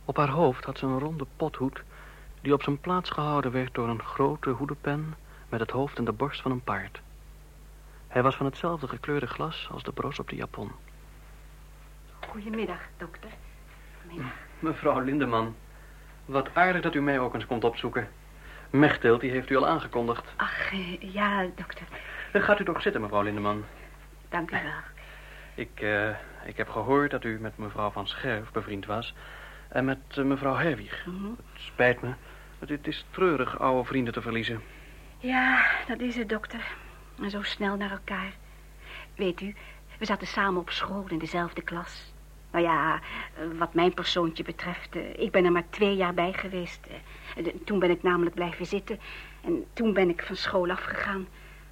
Op 0.04 0.16
haar 0.16 0.30
hoofd 0.30 0.64
had 0.64 0.78
ze 0.78 0.86
een 0.86 0.98
ronde 0.98 1.26
pothoed... 1.36 1.82
die 2.40 2.52
op 2.52 2.62
zijn 2.62 2.80
plaats 2.80 3.10
gehouden 3.10 3.52
werd 3.52 3.74
door 3.74 3.88
een 3.88 4.02
grote 4.02 4.50
hoedenpen... 4.50 5.14
met 5.48 5.60
het 5.60 5.70
hoofd 5.70 5.98
en 5.98 6.04
de 6.04 6.12
borst 6.12 6.40
van 6.40 6.50
een 6.50 6.64
paard. 6.64 7.00
Hij 8.08 8.22
was 8.22 8.36
van 8.36 8.46
hetzelfde 8.46 8.88
gekleurde 8.88 9.26
glas 9.26 9.68
als 9.72 9.82
de 9.82 9.92
bros 9.92 10.18
op 10.18 10.28
de 10.28 10.36
japon. 10.36 10.70
Goedemiddag, 12.28 12.80
dokter. 12.96 13.30
Goedemiddag. 14.00 14.32
Mevrouw 14.58 15.00
Lindeman, 15.00 15.56
wat 16.24 16.48
aardig 16.54 16.82
dat 16.82 16.94
u 16.94 17.00
mij 17.00 17.18
ook 17.18 17.34
eens 17.34 17.46
komt 17.46 17.64
opzoeken. 17.64 18.08
Mechtelt, 18.70 19.20
die 19.20 19.30
heeft 19.30 19.50
u 19.50 19.56
al 19.56 19.66
aangekondigd. 19.66 20.24
Ach, 20.36 20.72
eh, 20.72 21.12
ja, 21.12 21.46
dokter. 21.54 21.86
Dan 22.32 22.42
gaat 22.42 22.60
u 22.60 22.64
toch 22.64 22.82
zitten, 22.82 23.00
mevrouw 23.00 23.22
Lindeman. 23.22 23.64
Dank 24.28 24.50
u 24.50 24.52
wel. 24.52 24.72
Ik, 25.54 25.80
uh, 25.80 26.08
ik 26.44 26.56
heb 26.56 26.68
gehoord 26.68 27.10
dat 27.10 27.24
u 27.24 27.38
met 27.40 27.58
mevrouw 27.58 27.90
van 27.90 28.06
Scherf 28.08 28.50
bevriend 28.50 28.86
was... 28.86 29.14
en 29.68 29.84
met 29.84 29.98
uh, 30.18 30.24
mevrouw 30.24 30.54
Herwig. 30.54 31.06
Mhm. 31.06 31.24
Het 31.24 31.60
spijt 31.60 32.02
me. 32.02 32.12
Het 32.58 32.86
is 32.86 33.06
treurig 33.10 33.58
oude 33.58 33.84
vrienden 33.84 34.12
te 34.12 34.22
verliezen. 34.22 34.62
Ja, 35.18 35.66
dat 35.86 36.00
is 36.00 36.16
het, 36.16 36.28
dokter. 36.28 36.60
En 37.22 37.30
zo 37.30 37.42
snel 37.42 37.76
naar 37.76 37.90
elkaar. 37.90 38.32
Weet 39.16 39.40
u, 39.40 39.54
we 39.98 40.04
zaten 40.04 40.26
samen 40.26 40.60
op 40.60 40.70
school 40.70 41.04
in 41.08 41.18
dezelfde 41.18 41.62
klas. 41.62 42.12
Nou 42.58 42.70
ja, 42.70 43.00
wat 43.58 43.74
mijn 43.74 43.94
persoontje 43.94 44.42
betreft, 44.42 44.96
eh, 44.96 45.18
ik 45.18 45.30
ben 45.30 45.44
er 45.44 45.52
maar 45.52 45.68
twee 45.70 45.96
jaar 45.96 46.14
bij 46.14 46.32
geweest. 46.32 46.86
Eh, 47.36 47.46
toen 47.64 47.78
ben 47.78 47.90
ik 47.90 48.02
namelijk 48.02 48.34
blijven 48.34 48.66
zitten 48.66 48.98
en 49.44 49.64
toen 49.72 49.92
ben 49.92 50.08
ik 50.08 50.22
van 50.22 50.36
school 50.36 50.70
afgegaan. 50.70 51.28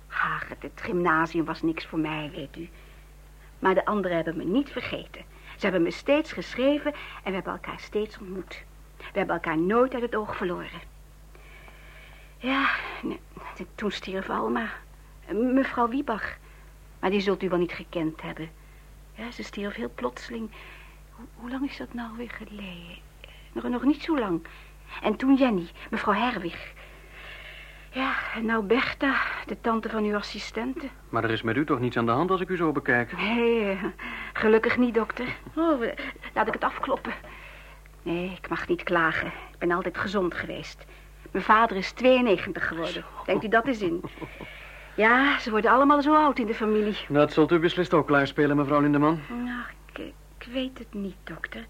Ach, 0.09 0.49
het, 0.49 0.71
gymnasium 0.75 1.45
was 1.45 1.63
niks 1.63 1.87
voor 1.87 1.99
mij, 1.99 2.31
weet 2.35 2.57
u. 2.57 2.69
Maar 3.59 3.75
de 3.75 3.85
anderen 3.85 4.17
hebben 4.17 4.37
me 4.37 4.45
niet 4.45 4.71
vergeten. 4.71 5.25
Ze 5.57 5.63
hebben 5.63 5.83
me 5.83 5.91
steeds 5.91 6.33
geschreven 6.33 6.93
en 6.93 7.31
we 7.31 7.35
hebben 7.35 7.53
elkaar 7.53 7.81
steeds 7.81 8.19
ontmoet. 8.19 8.65
We 8.97 9.19
hebben 9.19 9.35
elkaar 9.35 9.59
nooit 9.59 9.95
uit 9.95 10.03
het 10.03 10.15
oog 10.15 10.37
verloren. 10.37 10.81
Ja, 12.39 12.69
toen 13.75 13.91
stierf 13.91 14.31
Alma. 14.31 14.71
Mevrouw 15.33 15.89
Wiebach. 15.89 16.37
Maar 17.01 17.11
die 17.11 17.21
zult 17.21 17.43
u 17.43 17.49
wel 17.49 17.59
niet 17.59 17.73
gekend 17.73 18.23
hebben. 18.23 18.51
Ja, 19.17 19.31
ze 19.31 19.43
stierf 19.43 19.75
heel 19.75 19.91
plotseling. 19.95 20.51
Hoe, 21.35 21.51
lang 21.51 21.69
is 21.69 21.77
dat 21.77 21.95
nou 21.95 22.17
weer 22.17 22.31
geleden? 22.31 22.99
Nog, 23.53 23.69
nog 23.69 23.85
niet 23.85 24.03
zo 24.03 24.19
lang. 24.19 24.47
En 25.03 25.17
toen 25.17 25.35
Jenny, 25.35 25.69
mevrouw 25.91 26.15
Herwig. 26.15 26.73
Ja, 27.91 28.15
en 28.35 28.45
nou 28.45 28.65
Bertha, 28.65 29.15
de 29.47 29.61
tante 29.61 29.89
van 29.89 30.05
uw 30.05 30.17
assistente. 30.17 30.89
Maar 31.09 31.25
er 31.25 31.31
is 31.31 31.43
met 31.43 31.57
u 31.57 31.65
toch 31.65 31.81
niets 31.81 31.97
aan 31.97 32.07
de 32.07 32.13
hand 32.13 32.31
als 32.31 32.41
ik 32.41 32.49
u 32.49 32.57
zo 32.57 32.73
bekijk? 32.73 33.17
Nee, 33.17 33.79
gelukkig 34.33 34.77
niet, 34.77 34.95
dokter. 34.95 35.27
Oh, 35.55 35.83
laat 36.35 36.47
ik 36.47 36.53
het 36.53 36.65
afkloppen. 36.65 37.13
Nee, 38.03 38.33
ik 38.37 38.49
mag 38.49 38.69
niet 38.69 38.83
klagen. 38.83 39.27
Ik 39.27 39.59
ben 39.59 39.73
altijd 39.73 39.99
gezond 39.99 40.35
geweest. 40.35 40.85
Mijn 41.31 41.45
vader 41.45 41.77
is 41.77 41.93
92 41.93 42.69
geworden. 42.69 43.05
Denkt 43.25 43.45
u 43.45 43.49
dat 43.49 43.67
eens 43.67 43.83
in? 43.83 44.03
Ja, 44.95 45.39
ze 45.39 45.51
worden 45.51 45.71
allemaal 45.71 46.03
zo 46.03 46.15
oud 46.15 46.39
in 46.39 46.47
de 46.47 46.55
familie. 46.55 46.97
Dat 47.09 47.33
zult 47.33 47.53
u 47.53 47.59
beslist 47.59 47.95
ook 47.95 48.07
klaarspelen, 48.07 48.57
mevrouw 48.57 48.81
Lindeman. 48.81 49.21
Nou, 49.29 49.61
ik, 50.47 50.53
weet 50.53 50.79
het 50.79 50.95
niet, 50.95 51.17
dokter. 51.25 51.67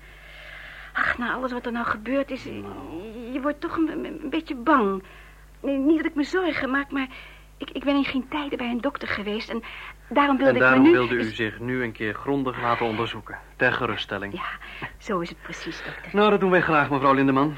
Ach, 0.93 1.19
na 1.19 1.33
alles 1.33 1.53
wat 1.53 1.67
er 1.67 1.73
nou 1.73 1.87
gebeurd 1.87 2.31
is, 2.31 2.45
je 3.33 3.39
wordt 3.43 3.61
toch 3.61 3.77
een, 3.77 4.05
een 4.05 4.31
beetje 4.31 4.55
bang. 4.55 5.03
Nee, 5.61 5.77
niet 5.77 5.97
dat 5.97 6.07
ik 6.07 6.15
me 6.15 6.25
zorgen 6.25 6.71
maak, 6.71 6.91
maar 6.91 7.09
ik, 7.57 7.71
ik 7.71 7.85
ben 7.85 7.97
in 7.97 8.05
geen 8.05 8.29
tijden 8.29 8.59
bij 8.59 8.71
een 8.71 8.81
dokter 8.81 9.09
geweest 9.09 9.51
en 9.51 9.63
daarom 10.09 10.37
wilde 10.37 10.53
en 10.53 10.59
daarom 10.59 10.79
ik 10.79 10.85
me 10.85 10.91
nu... 10.91 10.99
wilde 10.99 11.15
u 11.15 11.31
zich 11.31 11.61
nu 11.61 11.83
een 11.83 11.93
keer 11.93 12.15
grondig 12.15 12.61
laten 12.61 12.87
onderzoeken, 12.87 13.39
ter 13.57 13.73
geruststelling. 13.73 14.33
Ja, 14.33 14.49
zo 14.99 15.19
is 15.19 15.29
het 15.29 15.43
precies, 15.43 15.83
dokter. 15.85 16.11
Nou, 16.13 16.31
dat 16.31 16.41
doen 16.41 16.51
wij 16.51 16.63
graag, 16.63 16.91
mevrouw 16.91 17.15
Lindeman. 17.15 17.57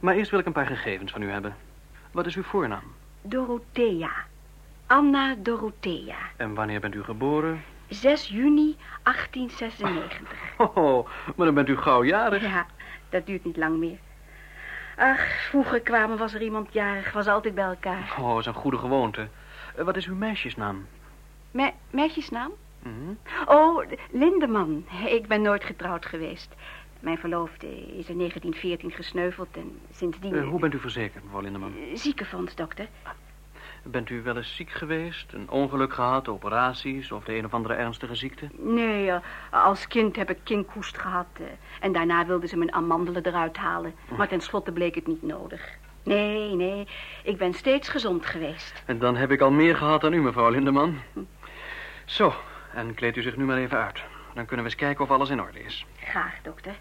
Maar 0.00 0.14
eerst 0.14 0.30
wil 0.30 0.40
ik 0.40 0.46
een 0.46 0.52
paar 0.52 0.66
gegevens 0.66 1.12
van 1.12 1.22
u 1.22 1.30
hebben. 1.30 1.56
Wat 2.12 2.26
is 2.26 2.36
uw 2.36 2.42
voornaam? 2.42 2.82
Dorothea. 3.22 4.10
Anna 4.86 5.34
Dorothea. 5.38 6.16
En 6.36 6.54
wanneer 6.54 6.80
bent 6.80 6.94
u 6.94 7.02
geboren? 7.02 7.62
6 7.90 8.28
juni 8.28 8.76
1896. 9.02 10.28
Oh, 10.74 11.08
maar 11.36 11.46
dan 11.46 11.54
bent 11.54 11.68
u 11.68 11.76
gauw 11.76 12.04
jarig. 12.04 12.42
Ja, 12.42 12.66
dat 13.08 13.26
duurt 13.26 13.44
niet 13.44 13.56
lang 13.56 13.78
meer. 13.78 13.98
Ach, 14.96 15.48
vroeger 15.48 15.80
kwamen 15.80 16.18
was 16.18 16.34
er 16.34 16.42
iemand 16.42 16.72
jarig, 16.72 17.12
was 17.12 17.26
altijd 17.26 17.54
bij 17.54 17.64
elkaar. 17.64 18.14
Oh, 18.18 18.28
dat 18.28 18.38
is 18.38 18.46
een 18.46 18.54
goede 18.54 18.78
gewoonte. 18.78 19.28
Uh, 19.78 19.84
wat 19.84 19.96
is 19.96 20.06
uw 20.06 20.14
meisjesnaam? 20.14 20.86
Me 21.50 21.72
meisjesnaam? 21.90 22.50
Mm 22.82 22.92
-hmm. 22.98 23.18
Oh, 23.46 23.84
Lindeman. 24.10 24.84
Ik 25.06 25.26
ben 25.26 25.42
nooit 25.42 25.64
getrouwd 25.64 26.06
geweest. 26.06 26.54
Mijn 27.00 27.18
verloofde 27.18 27.66
is 27.66 28.08
in 28.08 28.16
1914 28.16 28.90
gesneuveld 28.90 29.48
en 29.56 29.80
sindsdien... 29.92 30.34
Uh, 30.34 30.48
hoe 30.48 30.60
bent 30.60 30.74
u 30.74 30.78
verzekerd, 30.78 31.24
mevrouw 31.24 31.40
Lindeman? 31.40 31.74
Ziekenfonds, 31.94 32.54
dokter. 32.54 32.88
Bent 33.82 34.10
u 34.10 34.22
wel 34.22 34.36
eens 34.36 34.54
ziek 34.56 34.70
geweest? 34.70 35.32
Een 35.32 35.50
ongeluk 35.50 35.94
gehad, 35.94 36.28
operaties 36.28 37.12
of 37.12 37.24
de 37.24 37.36
een 37.36 37.44
of 37.44 37.54
andere 37.54 37.74
ernstige 37.74 38.14
ziekte? 38.14 38.48
Nee, 38.52 39.12
als 39.50 39.86
kind 39.88 40.16
heb 40.16 40.30
ik 40.30 40.38
kinkhoest 40.42 40.98
gehad. 40.98 41.26
En 41.80 41.92
daarna 41.92 42.26
wilden 42.26 42.48
ze 42.48 42.56
mijn 42.56 42.72
amandelen 42.72 43.26
eruit 43.26 43.56
halen. 43.56 43.94
Maar 44.16 44.28
tenslotte 44.28 44.72
bleek 44.72 44.94
het 44.94 45.06
niet 45.06 45.22
nodig. 45.22 45.78
Nee, 46.02 46.54
nee, 46.54 46.88
ik 47.22 47.36
ben 47.38 47.54
steeds 47.54 47.88
gezond 47.88 48.26
geweest. 48.26 48.82
En 48.86 48.98
dan 48.98 49.16
heb 49.16 49.30
ik 49.30 49.40
al 49.40 49.50
meer 49.50 49.76
gehad 49.76 50.00
dan 50.00 50.12
u, 50.12 50.22
mevrouw 50.22 50.50
Lindeman. 50.50 50.98
Zo, 52.04 52.34
en 52.74 52.94
kleed 52.94 53.16
u 53.16 53.22
zich 53.22 53.36
nu 53.36 53.44
maar 53.44 53.56
even 53.56 53.78
uit. 53.78 54.02
Dan 54.34 54.46
kunnen 54.46 54.64
we 54.64 54.70
eens 54.70 54.80
kijken 54.80 55.04
of 55.04 55.10
alles 55.10 55.30
in 55.30 55.40
orde 55.40 55.64
is. 55.64 55.86
Graag, 56.00 56.34
dokter. 56.42 56.74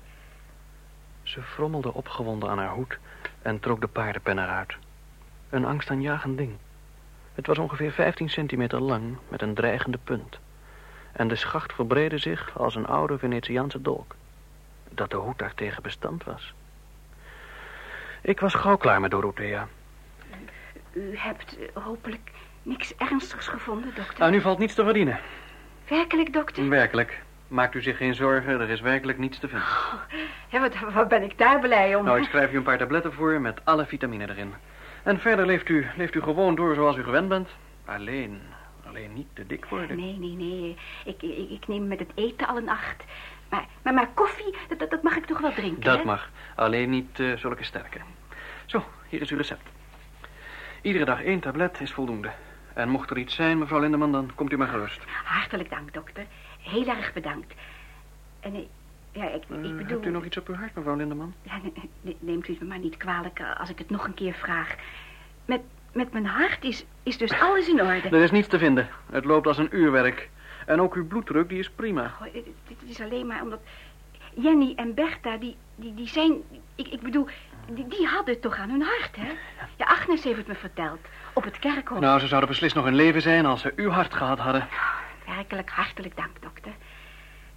Ze 1.23 1.41
frommelde 1.41 1.93
opgewonden 1.93 2.49
aan 2.49 2.57
haar 2.57 2.69
hoed 2.73 2.97
en 3.41 3.59
trok 3.59 3.81
de 3.81 3.87
paardenpen 3.87 4.39
eruit. 4.39 4.77
Een 5.49 5.65
angstaanjagend 5.65 6.37
ding. 6.37 6.57
Het 7.35 7.47
was 7.47 7.57
ongeveer 7.57 7.91
15 7.91 8.29
centimeter 8.29 8.81
lang 8.81 9.17
met 9.27 9.41
een 9.41 9.53
dreigende 9.53 9.99
punt. 10.03 10.39
En 11.11 11.27
de 11.27 11.35
schacht 11.35 11.73
verbreedde 11.73 12.17
zich 12.17 12.57
als 12.57 12.75
een 12.75 12.87
oude 12.87 13.17
Venetiaanse 13.17 13.81
dolk. 13.81 14.15
Dat 14.89 15.11
de 15.11 15.17
hoed 15.17 15.37
daartegen 15.37 15.83
bestand 15.83 16.23
was. 16.23 16.53
Ik 18.21 18.39
was 18.39 18.53
gauw 18.53 18.77
klaar 18.77 19.01
met 19.01 19.11
Dorothea. 19.11 19.67
U 20.93 21.17
hebt 21.17 21.57
hopelijk 21.73 22.31
niks 22.63 22.95
ernstigs 22.95 23.47
gevonden, 23.47 23.95
dokter? 23.95 24.19
Nou, 24.19 24.31
nu 24.31 24.41
valt 24.41 24.59
niets 24.59 24.73
te 24.73 24.83
verdienen. 24.83 25.19
Werkelijk, 25.87 26.33
dokter? 26.33 26.69
Werkelijk. 26.69 27.21
Maakt 27.47 27.75
u 27.75 27.81
zich 27.81 27.97
geen 27.97 28.15
zorgen, 28.15 28.61
er 28.61 28.69
is 28.69 28.81
werkelijk 28.81 29.17
niets 29.17 29.39
te 29.39 29.47
vinden. 29.47 29.67
Oh, 29.67 29.93
ja, 30.47 30.59
wat, 30.59 30.73
wat 30.93 31.07
ben 31.07 31.23
ik 31.23 31.37
daar 31.37 31.59
blij 31.59 31.95
om. 31.95 32.05
Nou, 32.05 32.21
ik 32.21 32.27
schrijf 32.29 32.51
u 32.51 32.57
een 32.57 32.63
paar 32.63 32.77
tabletten 32.77 33.13
voor 33.13 33.41
met 33.41 33.61
alle 33.63 33.85
vitamine 33.85 34.29
erin. 34.29 34.53
En 35.03 35.19
verder 35.19 35.45
leeft 35.45 35.69
u, 35.69 35.87
leeft 35.97 36.15
u 36.15 36.21
gewoon 36.21 36.55
door 36.55 36.75
zoals 36.75 36.97
u 36.97 37.03
gewend 37.03 37.29
bent. 37.29 37.49
Alleen, 37.85 38.41
alleen 38.87 39.13
niet 39.13 39.27
te 39.33 39.47
dik 39.47 39.65
worden. 39.65 39.97
Nee, 39.97 40.17
nee, 40.17 40.35
nee. 40.35 40.77
Ik, 41.05 41.21
ik, 41.21 41.49
ik 41.49 41.67
neem 41.67 41.87
met 41.87 41.99
het 41.99 42.11
eten 42.15 42.47
al 42.47 42.57
een 42.57 42.69
acht. 42.69 43.03
Maar, 43.49 43.65
maar, 43.81 43.93
maar 43.93 44.09
koffie, 44.13 44.55
dat, 44.77 44.89
dat 44.89 45.03
mag 45.03 45.15
ik 45.15 45.25
toch 45.25 45.39
wel 45.39 45.53
drinken, 45.53 45.81
Dat 45.81 45.97
hè? 45.97 46.03
mag. 46.03 46.29
Alleen 46.55 46.89
niet 46.89 47.19
uh, 47.19 47.37
zulke 47.37 47.63
sterke. 47.63 47.99
Zo, 48.65 48.83
hier 49.09 49.21
is 49.21 49.29
uw 49.29 49.37
recept. 49.37 49.69
Iedere 50.81 51.05
dag 51.05 51.23
één 51.23 51.39
tablet 51.39 51.79
is 51.79 51.91
voldoende. 51.91 52.31
En 52.73 52.89
mocht 52.89 53.09
er 53.09 53.17
iets 53.17 53.35
zijn, 53.35 53.57
mevrouw 53.57 53.79
Lindeman, 53.79 54.11
dan 54.11 54.31
komt 54.35 54.51
u 54.51 54.57
maar 54.57 54.67
gerust. 54.67 55.01
Hartelijk 55.23 55.69
dank, 55.69 55.93
dokter. 55.93 56.25
Heel 56.59 56.87
erg 56.87 57.13
bedankt. 57.13 57.53
En 58.39 58.55
ik, 58.55 58.67
ja, 59.11 59.23
ik, 59.29 59.43
ik 59.43 59.49
Uh, 59.49 59.57
bedoel... 59.61 59.87
hebt 59.87 60.05
u 60.05 60.09
nog 60.09 60.25
iets 60.25 60.37
op 60.37 60.47
uw 60.47 60.55
hart, 60.55 60.75
mevrouw 60.75 60.95
Lindeman? 60.95 61.33
Ja, 61.41 61.59
ne- 61.63 61.89
ne- 62.01 62.15
neemt 62.19 62.47
u 62.47 62.51
het 62.51 62.61
me 62.61 62.67
maar 62.67 62.79
niet 62.79 62.97
kwalijk 62.97 63.39
eh, 63.39 63.59
als 63.59 63.69
ik 63.69 63.77
het 63.77 63.89
nog 63.89 64.05
een 64.05 64.13
keer 64.13 64.33
vraag. 64.33 64.75
Met, 65.45 65.61
met 65.93 66.11
mijn 66.13 66.25
hart 66.25 66.63
is, 66.63 66.85
is 67.03 67.17
dus 67.17 67.31
alles 67.39 67.67
in 67.67 67.81
orde. 67.81 68.09
Er 68.17 68.23
is 68.23 68.31
niets 68.31 68.47
te 68.47 68.57
vinden. 68.57 68.89
Het 69.11 69.25
loopt 69.25 69.47
als 69.47 69.57
een 69.57 69.75
uurwerk. 69.75 70.29
En 70.65 70.81
ook 70.81 70.93
uw 70.95 71.07
bloeddruk, 71.07 71.49
die 71.49 71.59
is 71.59 71.69
prima. 71.69 72.03
Oh, 72.21 72.33
dit, 72.33 72.45
dit 72.67 72.77
is 72.87 73.01
alleen 73.01 73.27
maar 73.27 73.41
omdat... 73.41 73.59
Jenny 74.33 74.73
en 74.75 74.93
Bertha, 74.93 75.37
die, 75.37 75.55
die, 75.75 75.93
die 75.93 76.07
zijn... 76.07 76.33
Ik, 76.75 76.87
ik 76.87 77.01
bedoel, 77.01 77.27
die, 77.67 77.87
die 77.87 78.07
hadden 78.07 78.33
het 78.33 78.41
toch 78.43 78.57
aan 78.57 78.69
hun 78.69 78.81
hart, 78.81 79.15
hè? 79.15 79.27
Ja, 79.75 79.85
Agnes 79.85 80.23
heeft 80.23 80.37
het 80.37 80.47
me 80.47 80.55
verteld. 80.55 80.99
Op 81.33 81.43
het 81.43 81.59
kerkhof. 81.59 81.99
Nou, 81.99 82.19
ze 82.19 82.27
zouden 82.27 82.49
beslist 82.49 82.75
nog 82.75 82.87
in 82.87 82.95
leven 82.95 83.21
zijn 83.21 83.45
als 83.45 83.61
ze 83.61 83.73
uw 83.75 83.89
hart 83.89 84.13
gehad 84.13 84.39
hadden. 84.39 84.67
Werkelijk 85.25 85.69
hartelijk 85.69 86.15
dank, 86.15 86.41
dokter. 86.41 86.71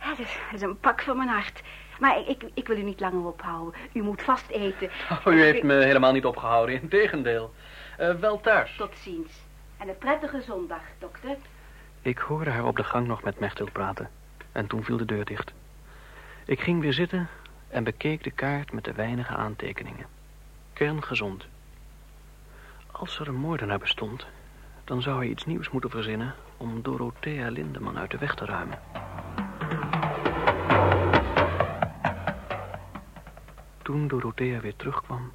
Ja, 0.03 0.09
dat, 0.09 0.19
is, 0.19 0.39
dat 0.51 0.55
is 0.55 0.61
een 0.61 0.79
pak 0.79 1.03
van 1.03 1.17
mijn 1.17 1.29
hart. 1.29 1.63
Maar 1.99 2.19
ik, 2.19 2.27
ik, 2.29 2.51
ik 2.55 2.67
wil 2.67 2.77
u 2.77 2.83
niet 2.83 3.01
langer 3.01 3.27
ophouden. 3.27 3.81
U 3.93 4.03
moet 4.03 4.23
vast 4.23 4.49
eten. 4.51 4.91
Oh, 5.11 5.35
u 5.35 5.43
heeft 5.43 5.63
me 5.63 5.75
helemaal 5.75 6.13
niet 6.13 6.25
opgehouden, 6.25 6.83
integendeel. 6.83 7.55
Uh, 8.01 8.15
wel 8.15 8.41
thuis. 8.41 8.75
Tot 8.77 8.93
ziens. 8.97 9.33
En 9.79 9.89
een 9.89 9.99
prettige 9.99 10.41
zondag, 10.41 10.83
dokter. 10.99 11.37
Ik 12.03 12.19
hoorde 12.19 12.51
haar 12.51 12.65
op 12.65 12.77
de 12.77 12.85
gang 12.85 13.07
nog 13.07 13.23
met 13.23 13.39
Mechthild 13.39 13.73
praten. 13.73 14.11
En 14.53 14.67
toen 14.67 14.85
viel 14.85 14.97
de 14.97 15.05
deur 15.05 15.25
dicht. 15.25 15.53
Ik 16.45 16.61
ging 16.61 16.81
weer 16.81 16.93
zitten 16.93 17.29
en 17.69 17.85
bekeek 17.85 18.25
de 18.25 18.31
kaart 18.31 18.73
met 18.73 18.85
de 18.85 18.93
weinige 18.93 19.35
aantekeningen. 19.35 20.07
Kerngezond. 20.73 21.47
Als 22.91 23.19
er 23.19 23.29
een 23.29 23.35
moordenaar 23.35 23.79
bestond, 23.79 24.27
dan 24.85 25.03
zou 25.03 25.19
hij 25.19 25.27
iets 25.27 25.45
nieuws 25.45 25.71
moeten 25.71 25.91
verzinnen 25.91 26.35
om 26.57 26.83
Dorothea 26.83 27.51
Lindeman 27.51 27.99
uit 27.99 28.11
de 28.11 28.19
weg 28.19 28.35
te 28.35 28.45
ruimen. 28.45 28.79
Toen 33.83 34.09
Dorothea 34.09 34.61
weer 34.61 34.77
terugkwam, 34.77 35.33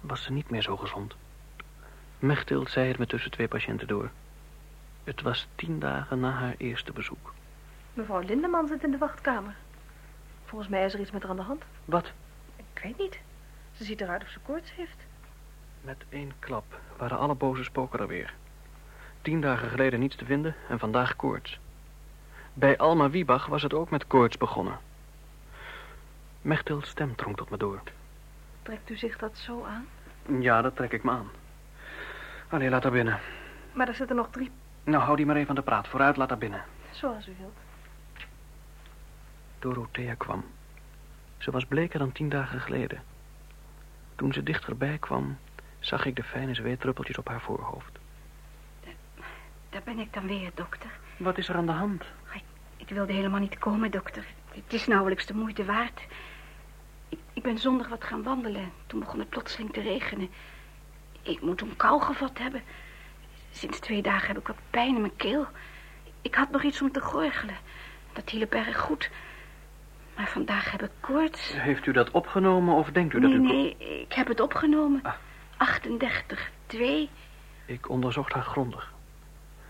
was 0.00 0.22
ze 0.22 0.32
niet 0.32 0.50
meer 0.50 0.62
zo 0.62 0.76
gezond. 0.76 1.14
Mechtild 2.18 2.70
zei 2.70 2.88
het 2.88 2.98
me 2.98 3.06
tussen 3.06 3.30
twee 3.30 3.48
patiënten 3.48 3.86
door. 3.86 4.10
Het 5.04 5.22
was 5.22 5.48
tien 5.54 5.78
dagen 5.78 6.20
na 6.20 6.30
haar 6.30 6.54
eerste 6.56 6.92
bezoek. 6.92 7.32
Mevrouw 7.94 8.20
Lindeman 8.20 8.66
zit 8.68 8.84
in 8.84 8.90
de 8.90 8.98
wachtkamer. 8.98 9.54
Volgens 10.44 10.70
mij 10.70 10.84
is 10.84 10.94
er 10.94 11.00
iets 11.00 11.10
met 11.10 11.22
haar 11.22 11.30
aan 11.30 11.36
de 11.36 11.42
hand. 11.42 11.62
Wat? 11.84 12.12
Ik 12.56 12.82
weet 12.82 12.98
niet. 12.98 13.18
Ze 13.72 13.84
ziet 13.84 14.00
eruit 14.00 14.22
of 14.22 14.28
ze 14.28 14.38
koorts 14.38 14.74
heeft. 14.74 14.98
Met 15.80 16.04
één 16.08 16.32
klap 16.38 16.80
waren 16.96 17.18
alle 17.18 17.34
boze 17.34 17.64
spoken 17.64 17.98
er 17.98 18.06
weer. 18.06 18.34
Tien 19.22 19.40
dagen 19.40 19.68
geleden 19.68 20.00
niets 20.00 20.16
te 20.16 20.24
vinden 20.24 20.54
en 20.68 20.78
vandaag 20.78 21.16
koorts. 21.16 21.58
Bij 22.54 22.78
Alma 22.78 23.10
Wiebach 23.10 23.46
was 23.46 23.62
het 23.62 23.74
ook 23.74 23.90
met 23.90 24.06
koorts 24.06 24.36
begonnen. 24.36 24.78
Mechtild's 26.44 26.88
stem 26.88 27.14
drong 27.16 27.36
tot 27.36 27.50
me 27.50 27.56
door. 27.56 27.82
Trekt 28.62 28.90
u 28.90 28.96
zich 28.96 29.18
dat 29.18 29.36
zo 29.36 29.64
aan? 29.64 29.86
Ja, 30.42 30.62
dat 30.62 30.76
trek 30.76 30.92
ik 30.92 31.02
me 31.02 31.10
aan. 31.10 31.30
Allee, 32.48 32.70
laat 32.70 32.82
haar 32.82 32.92
binnen. 32.92 33.20
Maar 33.72 33.88
er 33.88 33.94
zitten 33.94 34.16
nog 34.16 34.28
drie... 34.30 34.50
Nou, 34.84 35.02
hou 35.02 35.16
die 35.16 35.26
maar 35.26 35.36
even 35.36 35.48
aan 35.48 35.54
de 35.54 35.62
praat. 35.62 35.88
Vooruit, 35.88 36.16
laat 36.16 36.28
haar 36.28 36.38
binnen. 36.38 36.64
Zoals 36.90 37.28
u 37.28 37.34
wilt. 37.38 37.56
Dorothea 39.58 40.14
kwam. 40.14 40.44
Ze 41.38 41.50
was 41.50 41.64
bleker 41.64 41.98
dan 41.98 42.12
tien 42.12 42.28
dagen 42.28 42.60
geleden. 42.60 43.02
Toen 44.16 44.32
ze 44.32 44.42
dichterbij 44.42 44.98
kwam, 44.98 45.38
zag 45.78 46.04
ik 46.04 46.16
de 46.16 46.24
fijne 46.24 46.54
zweetdruppeltjes 46.54 47.18
op 47.18 47.28
haar 47.28 47.40
voorhoofd. 47.40 47.98
Daar 49.70 49.82
ben 49.84 49.98
ik 49.98 50.12
dan 50.12 50.26
weer, 50.26 50.50
dokter. 50.54 50.90
Wat 51.16 51.38
is 51.38 51.48
er 51.48 51.54
aan 51.56 51.66
de 51.66 51.72
hand? 51.72 52.04
Ik, 52.32 52.42
ik 52.76 52.88
wilde 52.88 53.12
helemaal 53.12 53.40
niet 53.40 53.58
komen, 53.58 53.90
dokter. 53.90 54.24
Het 54.54 54.72
is 54.72 54.86
nauwelijks 54.86 55.26
de 55.26 55.34
moeite 55.34 55.64
waard. 55.64 56.00
Ik, 57.34 57.42
ben 57.42 57.58
zondag 57.58 57.88
wat 57.88 58.04
gaan 58.04 58.22
wandelen. 58.22 58.72
Toen 58.86 59.00
begon 59.00 59.18
het 59.18 59.28
plotseling 59.28 59.72
te 59.72 59.80
regenen. 59.80 60.28
Ik 61.22 61.40
moet 61.40 61.60
een 61.60 61.76
kou 61.76 62.02
gevat 62.02 62.38
hebben. 62.38 62.62
Sinds 63.50 63.78
twee 63.78 64.02
dagen 64.02 64.26
heb 64.28 64.38
ik 64.38 64.46
wat 64.46 64.56
pijn 64.70 64.94
in 64.94 65.00
mijn 65.00 65.16
keel. 65.16 65.46
Ik 66.22 66.34
had 66.34 66.50
nog 66.50 66.62
iets 66.62 66.82
om 66.82 66.92
te 66.92 67.00
gorgelen. 67.00 67.56
Dat 68.12 68.30
hielp 68.30 68.52
erg 68.52 68.78
goed. 68.78 69.10
Maar 70.16 70.28
vandaag 70.28 70.70
heb 70.70 70.82
ik 70.82 70.90
koorts. 71.00 71.52
Heeft 71.52 71.86
u 71.86 71.92
dat 71.92 72.10
opgenomen 72.10 72.74
of 72.74 72.90
denkt 72.90 73.14
u 73.14 73.20
dat 73.20 73.30
nee, 73.30 73.38
u... 73.38 73.42
Nee, 73.42 73.76
ik 74.00 74.12
heb 74.12 74.28
het 74.28 74.40
opgenomen. 74.40 75.02
Ah. 75.02 75.14
38, 75.56 76.50
2. 76.66 77.10
Ik 77.66 77.88
onderzocht 77.88 78.32
haar 78.32 78.42
grondig. 78.42 78.92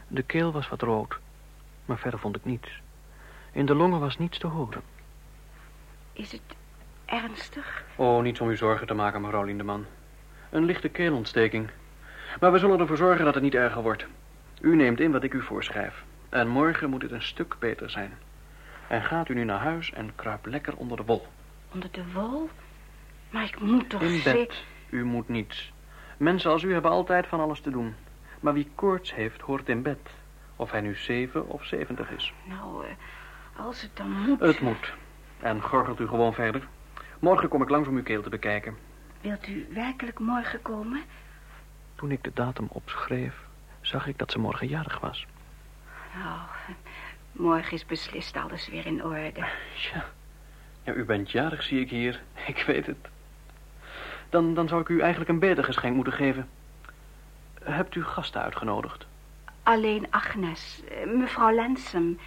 De 0.08 0.22
keel 0.22 0.52
was 0.52 0.68
wat 0.68 0.82
rood, 0.82 1.18
maar 1.84 1.98
verder 1.98 2.20
vond 2.20 2.36
ik 2.36 2.44
niets. 2.44 2.80
In 3.52 3.66
de 3.66 3.74
longen 3.74 4.00
was 4.00 4.18
niets 4.18 4.38
te 4.38 4.46
horen. 4.46 4.82
Is 6.12 6.32
het 6.32 6.42
ernstig? 7.22 7.84
Oh, 7.96 8.22
niets 8.22 8.40
om 8.40 8.50
u 8.50 8.56
zorgen 8.56 8.86
te 8.86 8.94
maken, 8.94 9.20
mevrouw 9.20 9.44
Lindeman. 9.44 9.86
Een 10.50 10.64
lichte 10.64 10.88
keelontsteking. 10.88 11.70
Maar 12.40 12.52
we 12.52 12.58
zullen 12.58 12.80
ervoor 12.80 12.96
zorgen 12.96 13.24
dat 13.24 13.34
het 13.34 13.42
niet 13.42 13.54
erger 13.54 13.82
wordt. 13.82 14.06
U 14.60 14.76
neemt 14.76 15.00
in 15.00 15.12
wat 15.12 15.22
ik 15.22 15.34
u 15.34 15.42
voorschrijf. 15.42 16.04
En 16.28 16.48
morgen 16.48 16.90
moet 16.90 17.02
het 17.02 17.10
een 17.10 17.22
stuk 17.22 17.56
beter 17.58 17.90
zijn. 17.90 18.12
En 18.88 19.02
gaat 19.02 19.28
u 19.28 19.34
nu 19.34 19.44
naar 19.44 19.58
huis 19.58 19.92
en 19.92 20.12
kruip 20.14 20.46
lekker 20.46 20.76
onder 20.76 20.96
de 20.96 21.04
wol. 21.04 21.26
Onder 21.72 21.88
de 21.92 22.12
wol? 22.12 22.48
Maar 23.30 23.44
ik 23.44 23.60
moet 23.60 23.90
toch 23.90 24.02
In 24.02 24.20
bed. 24.24 24.62
U 24.90 25.04
moet 25.04 25.28
niets. 25.28 25.72
Mensen 26.16 26.50
als 26.50 26.62
u 26.62 26.72
hebben 26.72 26.90
altijd 26.90 27.26
van 27.26 27.40
alles 27.40 27.60
te 27.60 27.70
doen. 27.70 27.94
Maar 28.40 28.52
wie 28.52 28.70
koorts 28.74 29.14
heeft, 29.14 29.40
hoort 29.40 29.68
in 29.68 29.82
bed. 29.82 29.98
Of 30.56 30.70
hij 30.70 30.80
nu 30.80 30.96
zeven 30.96 31.48
of 31.48 31.64
zeventig 31.64 32.10
is. 32.10 32.32
Nou, 32.44 32.84
uh, 32.84 32.90
als 33.66 33.82
het 33.82 33.90
dan 33.96 34.10
moet... 34.10 34.40
Het 34.40 34.60
moet. 34.60 34.92
En 35.40 35.62
gorgelt 35.62 36.00
u 36.00 36.06
gewoon 36.06 36.34
verder. 36.34 36.68
Morgen 37.24 37.48
kom 37.48 37.62
ik 37.62 37.68
langs 37.68 37.88
om 37.88 37.96
uw 37.96 38.02
keel 38.02 38.22
te 38.22 38.28
bekijken. 38.28 38.76
Wilt 39.20 39.48
u 39.48 39.66
werkelijk 39.74 40.18
morgen 40.18 40.62
komen? 40.62 41.02
Toen 41.94 42.10
ik 42.10 42.24
de 42.24 42.30
datum 42.34 42.66
opschreef, 42.68 43.34
zag 43.80 44.06
ik 44.06 44.18
dat 44.18 44.30
ze 44.30 44.38
morgen 44.38 44.68
jarig 44.68 45.00
was. 45.00 45.26
Nou, 46.14 46.38
morgen 47.32 47.72
is 47.72 47.86
beslist 47.86 48.36
alles 48.36 48.68
weer 48.68 48.86
in 48.86 49.04
orde. 49.04 49.46
Ja, 49.92 50.04
ja 50.82 50.92
u 50.92 51.04
bent 51.04 51.30
jarig, 51.30 51.62
zie 51.62 51.80
ik 51.80 51.90
hier. 51.90 52.22
Ik 52.46 52.64
weet 52.66 52.86
het. 52.86 53.08
Dan, 54.30 54.54
dan 54.54 54.68
zou 54.68 54.80
ik 54.80 54.88
u 54.88 55.00
eigenlijk 55.00 55.30
een 55.30 55.38
beter 55.38 55.64
geschenk 55.64 55.94
moeten 55.94 56.12
geven. 56.12 56.48
Hebt 57.62 57.94
u 57.94 58.04
gasten 58.04 58.42
uitgenodigd? 58.42 59.06
Alleen 59.62 60.06
Agnes, 60.10 60.82
mevrouw 61.06 61.54
Lensem. 61.54 62.18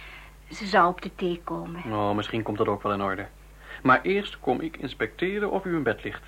Ze 0.50 0.66
zou 0.66 0.88
op 0.88 1.02
de 1.02 1.14
thee 1.14 1.40
komen. 1.44 1.82
Oh, 1.84 2.14
misschien 2.14 2.42
komt 2.42 2.58
dat 2.58 2.68
ook 2.68 2.82
wel 2.82 2.92
in 2.92 3.02
orde. 3.02 3.26
Maar 3.82 4.02
eerst 4.02 4.38
kom 4.40 4.60
ik 4.60 4.76
inspecteren 4.76 5.50
of 5.50 5.64
u 5.64 5.74
in 5.74 5.82
bed 5.82 6.04
ligt. 6.04 6.22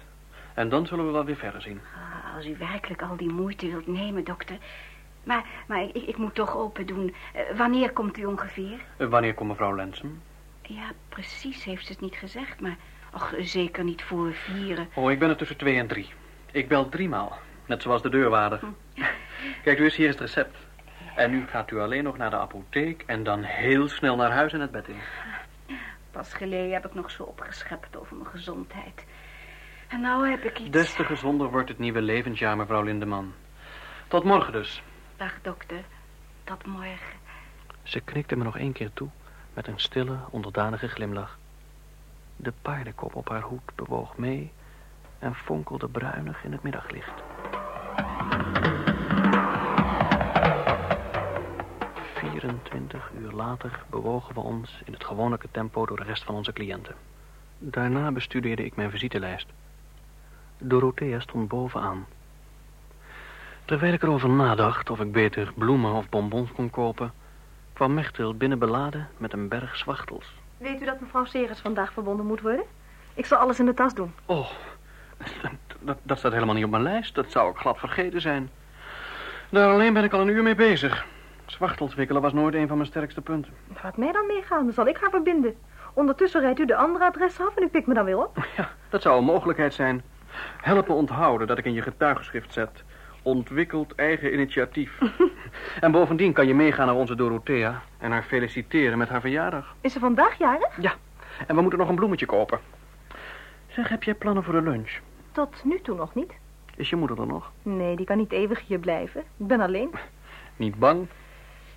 En 0.55 0.69
dan 0.69 0.87
zullen 0.87 1.07
we 1.07 1.13
wel 1.13 1.25
weer 1.25 1.37
verder 1.37 1.63
zien. 1.63 1.81
Ah, 1.95 2.37
als 2.37 2.47
u 2.47 2.57
werkelijk 2.59 3.03
al 3.03 3.17
die 3.17 3.33
moeite 3.33 3.67
wilt 3.67 3.87
nemen, 3.87 4.25
dokter. 4.25 4.57
Maar, 5.25 5.45
maar 5.67 5.83
ik, 5.83 5.95
ik 5.95 6.17
moet 6.17 6.35
toch 6.35 6.57
open 6.57 6.87
doen. 6.87 7.15
Uh, 7.37 7.57
wanneer 7.57 7.93
komt 7.93 8.19
u 8.19 8.25
ongeveer? 8.25 8.81
Uh, 8.99 9.09
wanneer 9.09 9.35
komt 9.35 9.49
mevrouw 9.49 9.75
Lensem? 9.75 10.23
Ja, 10.63 10.93
precies 11.09 11.65
heeft 11.65 11.87
ze 11.87 11.93
het 11.93 12.01
niet 12.01 12.17
gezegd, 12.17 12.61
maar... 12.61 12.77
Och, 13.15 13.35
zeker 13.39 13.85
niet 13.85 14.03
voor 14.03 14.33
vieren. 14.33 14.89
Oh, 14.95 15.11
ik 15.11 15.19
ben 15.19 15.29
er 15.29 15.37
tussen 15.37 15.57
twee 15.57 15.79
en 15.79 15.87
drie. 15.87 16.09
Ik 16.53 16.69
bel 16.69 16.89
driemaal, 16.89 17.39
net 17.67 17.83
zoals 17.83 18.03
de 18.03 18.09
deurwaarder. 18.09 18.59
Hm. 18.59 19.03
Kijk, 19.65 19.79
u 19.79 19.85
eens, 19.85 19.97
hier 19.97 20.09
is 20.09 20.13
het 20.13 20.21
recept. 20.21 20.57
En 21.15 21.31
nu 21.31 21.47
gaat 21.47 21.71
u 21.71 21.81
alleen 21.81 22.05
nog 22.05 22.17
naar 22.17 22.31
de 22.31 22.37
apotheek 22.37 23.03
en 23.07 23.23
dan 23.23 23.43
heel 23.43 23.89
snel 23.89 24.17
naar 24.17 24.31
huis 24.31 24.53
en 24.53 24.61
het 24.61 24.71
bed 24.71 24.89
in. 24.89 24.97
Pas 26.11 26.33
geleden 26.33 26.73
heb 26.73 26.87
ik 26.87 26.95
nog 26.95 27.11
zo 27.11 27.23
opgeschept 27.23 27.97
over 27.97 28.17
mijn 28.17 28.29
gezondheid. 28.29 29.07
En 29.89 30.01
nou 30.01 30.29
heb 30.31 30.45
ik 30.45 30.59
iets... 30.59 30.71
Des 30.71 30.95
te 30.95 31.05
gezonder 31.05 31.51
wordt 31.51 31.69
het 31.69 31.79
nieuwe 31.79 32.03
levensjaar, 32.03 32.57
mevrouw 32.57 32.83
Lindeman. 32.83 33.33
Tot 34.09 34.25
morgen 34.25 34.53
dus. 34.53 34.83
Dag, 35.17 35.41
dokter. 35.43 35.85
Tot 36.45 36.67
morgen. 36.67 37.19
Ze 37.83 38.01
knikte 38.01 38.37
me 38.37 38.45
nog 38.45 38.59
één 38.59 38.73
keer 38.73 38.93
toe 38.93 39.09
met 39.55 39.67
een 39.67 39.79
stille, 39.79 40.19
onderdanige 40.31 40.89
glimlach. 40.89 41.39
De 42.37 42.53
paardenkop 42.63 43.15
op 43.15 43.29
haar 43.29 43.43
hoed 43.43 43.75
bewoog 43.75 44.17
mee 44.17 44.53
en 45.19 45.35
fonkelde 45.35 45.89
bruinig 45.89 46.45
in 46.45 46.53
het 46.53 46.63
middaglicht. 46.63 47.23
24 52.41 53.11
uur 53.21 53.31
later 53.31 53.81
bewogen 53.91 54.35
we 54.35 54.41
ons 54.41 54.81
in 54.85 54.93
het 54.93 55.05
gewone 55.05 55.39
tempo 55.51 55.87
door 55.87 55.97
de 55.97 56.05
rest 56.05 56.25
van 56.25 56.35
onze 56.35 56.53
cliënten. 56.53 56.95
Daarna 57.59 58.13
bestudeerde 58.13 58.65
ik 58.65 58.77
mijn 58.77 58.91
visitelijst. 58.91 59.47
Dorothea 60.59 61.21
stond 61.21 61.49
bovenaan. 61.49 62.07
Terwijl 63.65 63.93
ik 63.93 64.03
erover 64.03 64.29
nadacht 64.29 64.91
of 64.91 65.01
ik 65.01 65.13
beter 65.13 65.53
bloemen 65.55 65.93
of 65.93 66.09
bonbons 66.09 66.53
kon 66.53 66.71
kopen... 66.71 67.13
kwam 67.73 67.95
Mechtel 67.95 68.35
binnen 68.35 68.59
beladen 68.59 69.09
met 69.17 69.33
een 69.33 69.49
berg 69.49 69.77
zwachtels. 69.77 70.35
Weet 70.57 70.83
u 70.83 70.85
dat 70.85 71.01
mevrouw 71.01 71.25
Seres 71.25 71.59
vandaag 71.59 71.93
verbonden 71.93 72.27
moet 72.27 72.41
worden? 72.41 72.65
Ik 73.15 73.27
zal 73.27 73.39
alles 73.39 73.59
in 73.59 73.67
de 73.67 73.75
tas 73.75 73.95
doen. 73.95 74.13
Oh, 74.27 74.51
dat, 75.81 75.99
dat 76.03 76.19
staat 76.19 76.33
helemaal 76.33 76.55
niet 76.55 76.65
op 76.65 76.71
mijn 76.71 76.83
lijst. 76.83 77.15
Dat 77.15 77.31
zou 77.31 77.51
ik 77.51 77.57
glad 77.57 77.79
vergeten 77.79 78.21
zijn. 78.21 78.51
Daar 79.49 79.73
alleen 79.73 79.93
ben 79.93 80.05
ik 80.05 80.13
al 80.13 80.21
een 80.21 80.29
uur 80.29 80.43
mee 80.43 80.55
bezig. 80.55 81.07
Zwachtels 81.51 81.95
wikkelen 81.95 82.23
was 82.23 82.33
nooit 82.33 82.55
een 82.55 82.69
van 82.69 82.77
mijn 82.77 82.89
sterkste 82.89 83.21
punten. 83.21 83.53
Laat 83.83 83.97
mij 83.97 84.13
dan 84.13 84.27
meegaan, 84.27 84.65
dan 84.65 84.73
zal 84.75 84.87
ik 84.87 84.97
haar 84.97 85.11
verbinden. 85.11 85.55
Ondertussen 85.95 86.41
rijdt 86.41 86.59
u 86.59 86.65
de 86.67 86.77
andere 86.77 87.05
adres 87.05 87.41
af 87.41 87.57
en 87.57 87.63
u 87.63 87.69
pikt 87.69 87.87
me 87.87 87.95
dan 87.95 88.05
weer 88.05 88.19
op. 88.19 88.37
Ja, 88.57 88.69
dat 88.89 89.03
zou 89.03 89.19
een 89.19 89.25
mogelijkheid 89.25 89.75
zijn. 89.75 90.03
Help 90.61 90.89
me 90.89 90.95
onthouden 90.95 91.47
dat 91.47 91.59
ik 91.59 91.65
in 91.65 91.73
je 91.73 91.83
getuigenschrift 91.83 92.53
zet. 92.53 92.85
Ontwikkeld 93.23 93.95
eigen 93.95 94.33
initiatief. 94.33 94.99
en 95.81 95.93
bovendien 95.93 96.33
kan 96.33 96.47
je 96.47 96.55
meegaan 96.55 96.87
naar 96.87 96.95
onze 96.95 97.15
Dorothea 97.15 97.83
en 97.99 98.11
haar 98.11 98.23
feliciteren 98.23 98.99
met 98.99 99.09
haar 99.09 99.21
verjaardag. 99.21 99.75
Is 99.81 99.93
ze 99.93 99.99
vandaag 99.99 100.39
jarig? 100.39 100.81
Ja, 100.81 100.93
En 101.47 101.55
we 101.55 101.61
moeten 101.61 101.79
nog 101.79 101.89
een 101.89 101.95
bloemetje 101.95 102.27
kopen. 102.27 102.59
Zeg, 103.69 103.89
heb 103.89 104.03
jij 104.03 104.15
plannen 104.15 104.45
voor 104.45 104.53
de 104.53 104.63
lunch? 104.63 104.91
Tot 105.33 105.65
nu 105.65 105.81
toe 105.81 105.97
nog 105.97 106.15
niet. 106.15 106.33
Is 106.77 106.91
je 106.91 106.97
moeder 106.97 107.21
er 107.21 107.27
nog? 107.27 107.51
Nee, 107.63 107.97
die 107.97 108.07
kan 108.07 108.17
niet 108.17 108.33
eeuwig 108.33 108.67
hier 108.67 108.79
blijven. 108.79 109.21
Ik 109.21 109.47
ben 109.47 109.61
alleen. 109.61 109.91
Niet 110.57 110.79
bang? 110.79 111.07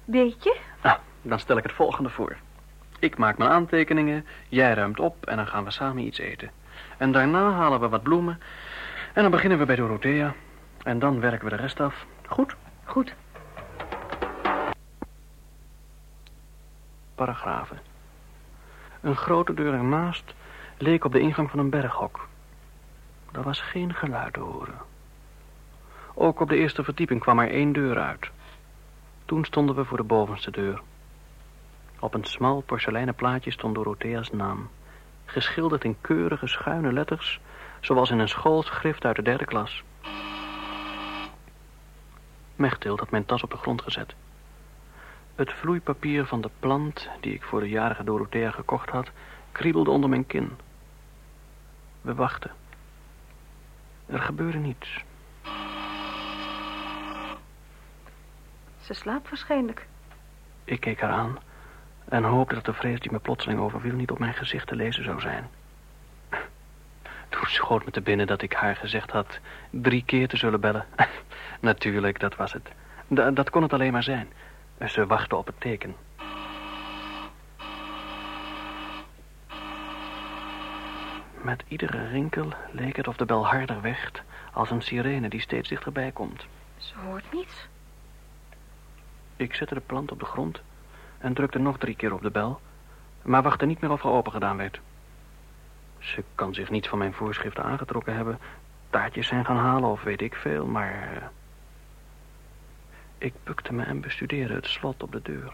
Beetje? 0.06 0.56
Nou, 0.82 0.98
dan 1.22 1.40
stel 1.40 1.58
ik 1.58 1.64
het 1.64 1.74
volgende 1.74 2.10
voor. 2.10 2.36
Ik 3.00 3.18
maak 3.18 3.38
mijn 3.38 3.50
aantekeningen, 3.50 4.26
jij 4.50 4.74
ruimt 4.74 5.00
op 5.00 5.26
en 5.26 5.36
dan 5.38 5.48
gaan 5.48 5.64
we 5.64 5.72
samen 5.72 6.06
iets 6.06 6.18
eten. 6.18 6.52
En 6.98 7.12
daarna 7.12 7.52
halen 7.52 7.80
we 7.80 7.90
wat 7.90 8.04
bloemen 8.04 8.40
en 9.14 9.22
dan 9.22 9.32
beginnen 9.32 9.58
we 9.58 9.66
bij 9.66 9.76
Dorothea. 9.76 10.34
En 10.84 11.00
dan 11.00 11.20
werken 11.20 11.50
we 11.50 11.56
de 11.56 11.62
rest 11.62 11.80
af. 11.80 12.06
Goed? 12.28 12.56
Goed. 12.84 13.14
Paragrafen. 17.16 17.80
Een 19.02 19.16
grote 19.16 19.54
deur 19.54 19.74
ernaast 19.74 20.34
leek 20.78 21.06
op 21.06 21.12
de 21.12 21.20
ingang 21.20 21.50
van 21.50 21.60
een 21.60 21.70
berghok. 21.70 22.28
Er 23.32 23.44
was 23.44 23.62
geen 23.62 23.94
geluid 23.94 24.34
te 24.34 24.40
horen. 24.40 24.78
Ook 26.14 26.40
op 26.40 26.50
de 26.50 26.58
eerste 26.58 26.84
verdieping 26.84 27.20
kwam 27.20 27.40
er 27.40 27.50
één 27.50 27.74
deur 27.74 28.00
uit. 28.00 28.30
Toen 29.34 29.46
stonden 29.46 29.76
we 29.76 29.86
voor 29.86 29.98
de 29.98 30.04
bovenste 30.04 30.52
deur. 30.52 30.82
Op 32.00 32.14
een 32.14 32.24
smal 32.24 32.62
porseleinen 32.62 33.16
plaatje 33.16 33.52
stond 33.52 33.76
Dorothea's 33.76 34.32
naam. 34.32 34.70
Geschilderd 35.26 35.84
in 35.84 35.98
keurige 36.02 36.48
schuine 36.48 36.94
letters, 36.94 37.40
zoals 37.82 38.10
in 38.10 38.20
een 38.20 38.28
schoolschrift 38.28 39.06
uit 39.06 39.16
de 39.16 39.22
derde 39.22 39.46
klas. 39.46 39.84
Mechtild 42.56 43.00
had 43.00 43.12
mijn 43.12 43.26
tas 43.26 43.44
op 43.44 43.52
de 43.52 43.58
grond 43.58 43.82
gezet. 43.82 44.16
Het 45.36 45.54
vloeipapier 45.54 46.26
van 46.26 46.42
de 46.42 46.50
plant 46.60 47.10
die 47.20 47.34
ik 47.34 47.44
voor 47.44 47.60
de 47.60 47.70
jarige 47.70 48.04
Dorothea 48.04 48.52
gekocht 48.52 48.90
had, 48.90 49.12
kriebelde 49.52 49.90
onder 49.90 50.10
mijn 50.10 50.26
kin. 50.26 50.52
We 52.02 52.16
wachten. 52.16 52.52
Er 54.06 54.22
gebeurde 54.22 54.58
niets. 54.58 55.04
Ze 58.84 58.94
slaapt 58.94 59.30
waarschijnlijk. 59.30 59.88
Ik 60.64 60.80
keek 60.80 61.02
haar 61.02 61.12
aan 61.12 61.38
en 62.06 62.24
hoopte 62.24 62.56
dat 62.56 62.66
de 62.66 62.74
vrees 62.74 63.00
die 63.00 63.12
me 63.12 63.20
plotseling 63.20 63.60
overviel 63.60 63.96
niet 63.96 64.12
op 64.12 64.20
mijn 64.20 64.34
gezicht 64.34 64.68
te 64.68 64.76
lezen 64.76 65.04
zou 65.04 65.20
zijn. 65.20 65.50
Toen 67.30 67.46
schoot 67.46 67.86
me 67.86 67.92
te 67.92 68.02
binnen 68.02 68.28
dat 68.28 68.42
ik 68.42 68.54
haar 68.54 68.76
gezegd 68.76 69.12
had 69.12 69.40
drie 69.70 70.04
keer 70.06 70.28
te 70.28 70.38
zullen 70.38 70.60
bellen. 70.60 70.86
Natuurlijk, 71.60 72.20
dat 72.20 72.36
was 72.36 72.54
het. 72.54 72.70
D 73.14 73.36
dat 73.36 73.50
kon 73.50 73.62
het 73.62 73.74
alleen 73.74 73.92
maar 73.92 74.04
zijn. 74.04 74.28
Ze 74.88 75.06
wachtte 75.06 75.36
op 75.36 75.46
het 75.46 75.62
teken. 75.62 75.96
Met 81.42 81.64
iedere 81.68 82.08
rinkel 82.08 82.54
leek 82.72 82.96
het 82.96 83.08
of 83.08 83.16
de 83.16 83.26
bel 83.26 83.48
harder 83.48 83.82
werd... 83.82 84.22
als 84.54 84.72
een 84.72 84.82
sirene 84.82 85.30
die 85.30 85.42
steeds 85.42 85.70
dichterbij 85.70 86.12
komt. 86.12 86.46
Ze 86.78 86.94
hoort 87.06 87.34
niets. 87.34 87.68
Ik 89.44 89.56
zette 89.56 89.74
de 89.74 89.80
plant 89.80 90.12
op 90.12 90.20
de 90.20 90.26
grond 90.26 90.62
en 91.18 91.34
drukte 91.34 91.60
nog 91.60 91.78
drie 91.78 91.96
keer 91.96 92.14
op 92.14 92.22
de 92.22 92.30
bel... 92.30 92.62
maar 93.22 93.42
wachtte 93.42 93.66
niet 93.66 93.82
meer 93.82 93.92
of 93.92 94.04
er 94.26 94.32
gedaan 94.32 94.58
werd. 94.58 94.80
Ze 96.00 96.24
kan 96.36 96.54
zich 96.54 96.70
niet 96.70 96.88
van 96.88 96.98
mijn 96.98 97.14
voorschriften 97.14 97.64
aangetrokken 97.64 98.16
hebben... 98.16 98.40
taartjes 98.90 99.28
zijn 99.28 99.46
gaan 99.46 99.58
halen 99.58 99.90
of 99.90 100.04
weet 100.04 100.22
ik 100.22 100.36
veel, 100.36 100.66
maar... 100.66 100.92
eh, 101.14 101.24
Ik 103.18 103.34
bukte 103.44 103.74
me 103.74 103.84
en 103.84 104.02
bestudeerde 104.02 104.54
het 104.54 104.68
slot 104.68 105.04
op 105.04 105.12
de 105.12 105.22
deur. 105.22 105.54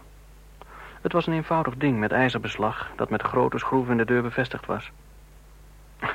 Het 1.00 1.12
was 1.12 1.26
een 1.26 1.32
eenvoudig 1.32 1.76
ding 1.76 1.98
met 1.98 2.12
ijzerbeslag... 2.12 2.90
dat 2.96 3.10
met 3.10 3.22
grote 3.22 3.58
schroeven 3.58 3.92
in 3.92 3.98
de 3.98 4.04
deur 4.04 4.22
bevestigd 4.22 4.66
was. 4.66 4.90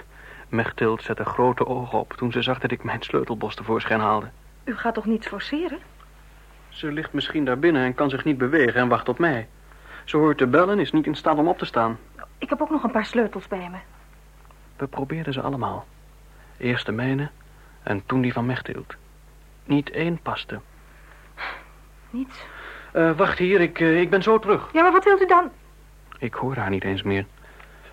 Mechtild 0.48 1.02
zette 1.04 1.26
grote 1.26 1.66
ogen 1.68 2.00
op 2.00 2.14
toen 2.14 2.32
ze 2.32 2.42
zag 2.42 2.60
dat 2.60 2.72
ik 2.72 2.84
mijn 2.84 3.02
sleutelbos 3.02 3.56
tevoorschijn 3.56 4.00
haalde. 4.00 4.30
U 4.64 4.76
gaat 4.78 4.94
toch 4.94 5.06
niets 5.06 5.28
forceren? 5.28 5.80
Ze 6.76 6.92
ligt 6.92 7.14
misschien 7.14 7.46
daar 7.46 7.60
binnen 7.60 7.84
en 7.84 7.96
kan 7.96 8.10
zich 8.10 8.24
niet 8.24 8.38
bewegen 8.38 8.82
en 8.82 8.88
wacht 8.88 9.10
op 9.10 9.20
mij. 9.20 9.48
Ze 10.04 10.18
hoort 10.18 10.38
te 10.38 10.48
bellen 10.48 10.70
en 10.70 10.80
is 10.80 10.92
niet 10.92 11.06
in 11.06 11.16
staat 11.16 11.38
om 11.38 11.48
op 11.48 11.58
te 11.58 11.66
staan. 11.66 11.98
Ik 12.38 12.50
heb 12.50 12.62
ook 12.62 12.70
nog 12.70 12.84
een 12.84 12.92
paar 12.92 13.06
sleutels 13.06 13.48
bij 13.48 13.70
me. 13.72 13.78
We 14.76 14.88
probeerden 14.88 15.34
ze 15.34 15.42
allemaal. 15.42 15.86
Eerst 16.58 16.86
de 16.86 16.92
mijne 16.92 17.30
en 17.84 18.06
toen 18.06 18.22
die 18.22 18.34
van 18.34 18.46
Mechtild. 18.46 18.96
Niet 19.66 19.90
één 19.90 20.20
paste. 20.22 20.60
Niets. 22.10 22.46
Eh, 22.94 23.18
wacht 23.18 23.38
hier, 23.38 23.62
ik, 23.62 23.80
eh, 23.80 24.02
ik 24.02 24.10
ben 24.10 24.24
zo 24.24 24.40
terug. 24.40 24.70
Ja, 24.74 24.82
maar 24.82 24.92
wat 24.92 25.04
wilt 25.04 25.22
u 25.22 25.26
dan? 25.26 25.52
Ik 26.20 26.34
hoor 26.34 26.56
haar 26.56 26.70
niet 26.70 26.84
eens 26.84 27.04
meer. 27.04 27.26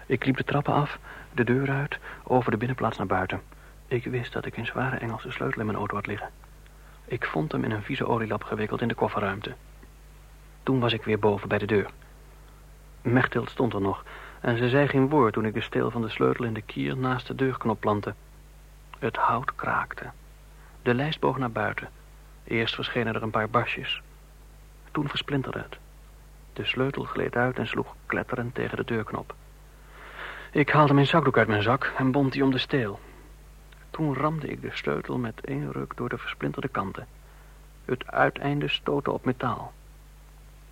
Ik 0.07 0.25
liep 0.25 0.37
de 0.37 0.45
trappen 0.45 0.75
af, 0.75 0.99
de 1.33 1.45
deur 1.45 1.71
uit, 1.71 1.99
over 2.23 2.51
de 2.51 2.57
binnenplaats 2.57 2.99
naar 2.99 3.07
buiten. 3.07 3.41
Ik 3.87 4.05
wist 4.05 4.33
dat 4.33 4.47
ik 4.47 4.57
een 4.57 4.67
zware 4.67 4.97
Engelse 4.97 5.31
sleutel 5.31 5.61
in 5.61 5.67
mijn 5.67 5.79
auto 5.79 5.95
had 5.95 6.07
liggen. 6.07 6.29
Ik 7.13 7.27
vond 7.27 7.53
hem 7.53 7.65
in 7.65 7.71
een 7.71 7.83
vieze 7.83 8.07
olielap 8.07 8.43
gewikkeld 8.43 8.81
in 8.81 8.89
de 8.89 8.95
kofferruimte. 8.95 9.55
Toen 10.63 10.81
was 10.81 10.93
ik 10.93 11.05
weer 11.05 11.19
boven 11.19 11.49
bij 11.49 11.59
de 11.59 11.67
deur. 11.67 11.91
Mechtild 13.03 13.51
stond 13.51 13.75
er 13.75 13.81
nog 13.81 14.05
en 14.41 14.57
ze 14.57 14.69
zei 14.69 14.89
geen 14.89 15.09
woord 15.09 15.33
toen 15.33 15.45
ik 15.45 15.55
de 15.55 15.61
steel 15.61 15.91
van 15.91 16.03
de 16.03 16.09
sleutel 16.09 16.45
in 16.45 16.55
de 16.55 16.63
kier 16.63 16.97
naast 16.97 17.27
de 17.27 17.35
deurknop 17.35 17.81
plantte. 17.81 18.15
Het 18.99 19.17
hout 19.17 19.55
kraakte. 19.55 20.11
De 20.83 20.95
lijst 20.95 21.21
boog 21.21 21.39
naar 21.39 21.51
buiten. 21.51 21.89
Eerst 22.45 22.75
verschenen 22.75 23.15
er 23.15 23.23
een 23.23 23.31
paar 23.31 23.51
basjes. 23.51 24.03
Toen 24.91 25.09
versplinterde 25.09 25.59
het. 25.59 25.79
De 26.53 26.65
sleutel 26.65 27.03
gleed 27.03 27.37
uit 27.37 27.59
en 27.59 27.67
sloeg 27.67 27.95
kletterend 28.07 28.55
tegen 28.55 28.77
de 28.77 28.85
deurknop. 28.85 29.35
Ik 30.51 30.71
haalde 30.71 30.95
mijn 30.95 31.07
zakdoek 31.07 31.39
uit 31.39 31.49
mijn 31.49 31.63
zak 31.63 31.93
en 31.97 32.11
bond 32.11 32.33
die 32.33 32.45
om 32.45 32.51
de 32.51 32.59
steel. 32.59 33.01
Toen 33.93 34.15
ramde 34.15 34.49
ik 34.49 34.63
de 34.63 34.71
sleutel 34.73 35.19
met 35.19 35.45
één 35.45 35.73
ruk 35.73 35.97
door 35.97 36.09
de 36.09 36.19
versplinterde 36.19 36.69
kanten. 36.69 37.07
Het 37.85 38.07
uiteinde 38.07 38.69
stootte 38.69 39.11
op 39.11 39.25
metaal. 39.25 39.73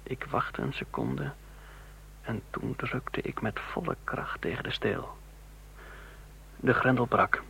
Ik 0.02 0.24
wachtte 0.24 0.62
een 0.62 0.72
seconde 0.72 1.32
en 2.22 2.42
toen 2.50 2.76
drukte 2.76 3.20
ik 3.22 3.40
met 3.40 3.60
volle 3.60 3.96
kracht 4.04 4.40
tegen 4.40 4.64
de 4.64 4.70
steel. 4.70 5.16
De 6.56 6.74
grendel 6.74 7.06
brak. 7.06 7.42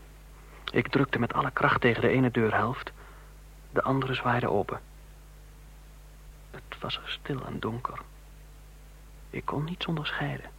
Ik 0.72 0.88
drukte 0.88 1.18
met 1.18 1.32
alle 1.32 1.50
kracht 1.50 1.80
tegen 1.80 2.00
de 2.00 2.08
ene 2.08 2.30
deurhelft. 2.30 2.92
De 3.72 3.82
andere 3.82 4.14
zwaaide 4.14 4.50
open. 4.50 4.80
Het 6.50 6.78
was 6.80 6.96
er 6.96 7.08
stil 7.08 7.46
en 7.46 7.60
donker. 7.60 7.98
Ik 9.30 9.44
kon 9.44 9.64
niets 9.64 9.86
onderscheiden. 9.86 10.50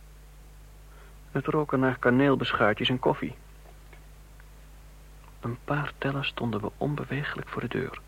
Het 1.31 1.45
rook 1.45 1.71
naar 1.71 1.97
kaneelbeschuitjes 1.99 2.89
en 2.89 2.99
koffie. 2.99 3.35
Een 5.41 5.57
paar 5.63 5.91
tellen 5.97 6.25
stonden 6.25 6.61
we 6.61 6.71
onbeweeglijk 6.77 7.47
voor 7.47 7.61
de 7.61 7.67
deur. 7.67 7.99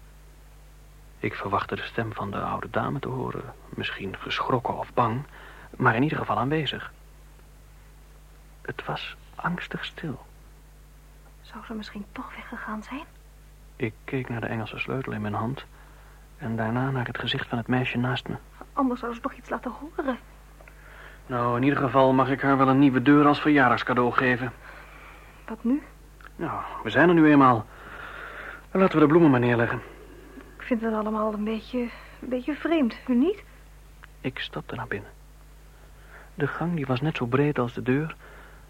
Ik 1.19 1.33
verwachtte 1.35 1.75
de 1.75 1.83
stem 1.83 2.13
van 2.13 2.31
de 2.31 2.39
oude 2.39 2.69
dame 2.69 2.99
te 2.99 3.07
horen. 3.07 3.53
Misschien 3.69 4.17
geschrokken 4.17 4.77
of 4.77 4.93
bang, 4.93 5.23
maar 5.77 5.95
in 5.95 6.03
ieder 6.03 6.17
geval 6.17 6.37
aanwezig. 6.37 6.91
Het 8.61 8.85
was 8.85 9.15
angstig 9.35 9.85
stil. 9.85 10.25
Zou 11.41 11.65
ze 11.65 11.73
misschien 11.73 12.05
toch 12.11 12.35
weggegaan 12.35 12.83
zijn? 12.83 13.03
Ik 13.75 13.93
keek 14.03 14.29
naar 14.29 14.41
de 14.41 14.47
Engelse 14.47 14.79
sleutel 14.79 15.11
in 15.11 15.21
mijn 15.21 15.33
hand... 15.33 15.65
en 16.37 16.55
daarna 16.55 16.91
naar 16.91 17.07
het 17.07 17.19
gezicht 17.19 17.47
van 17.47 17.57
het 17.57 17.67
meisje 17.67 17.97
naast 17.97 18.27
me. 18.27 18.35
Anders 18.73 18.99
zou 18.99 19.13
ze 19.13 19.21
toch 19.21 19.33
iets 19.33 19.49
laten 19.49 19.71
horen. 19.71 20.17
Nou, 21.27 21.57
in 21.57 21.63
ieder 21.63 21.79
geval 21.79 22.13
mag 22.13 22.29
ik 22.29 22.41
haar 22.41 22.57
wel 22.57 22.67
een 22.67 22.79
nieuwe 22.79 23.01
deur 23.01 23.27
als 23.27 23.41
verjaardagscadeau 23.41 24.11
geven. 24.11 24.53
Wat 25.45 25.63
nu? 25.63 25.83
Nou, 26.35 26.61
we 26.83 26.89
zijn 26.89 27.09
er 27.09 27.15
nu 27.15 27.31
eenmaal. 27.31 27.65
Laten 28.71 28.95
we 28.95 28.99
de 28.99 29.07
bloemen 29.07 29.31
maar 29.31 29.39
neerleggen. 29.39 29.81
Ik 30.57 30.61
vind 30.61 30.81
het 30.81 30.93
allemaal 30.93 31.33
een 31.33 31.43
beetje, 31.43 31.79
een 32.19 32.29
beetje 32.29 32.55
vreemd, 32.55 32.95
u 33.07 33.15
niet? 33.15 33.43
Ik 34.21 34.39
stapte 34.39 34.75
naar 34.75 34.87
binnen. 34.87 35.09
De 36.35 36.47
gang 36.47 36.75
die 36.75 36.85
was 36.85 37.01
net 37.01 37.17
zo 37.17 37.25
breed 37.25 37.59
als 37.59 37.73
de 37.73 37.81
deur 37.81 38.15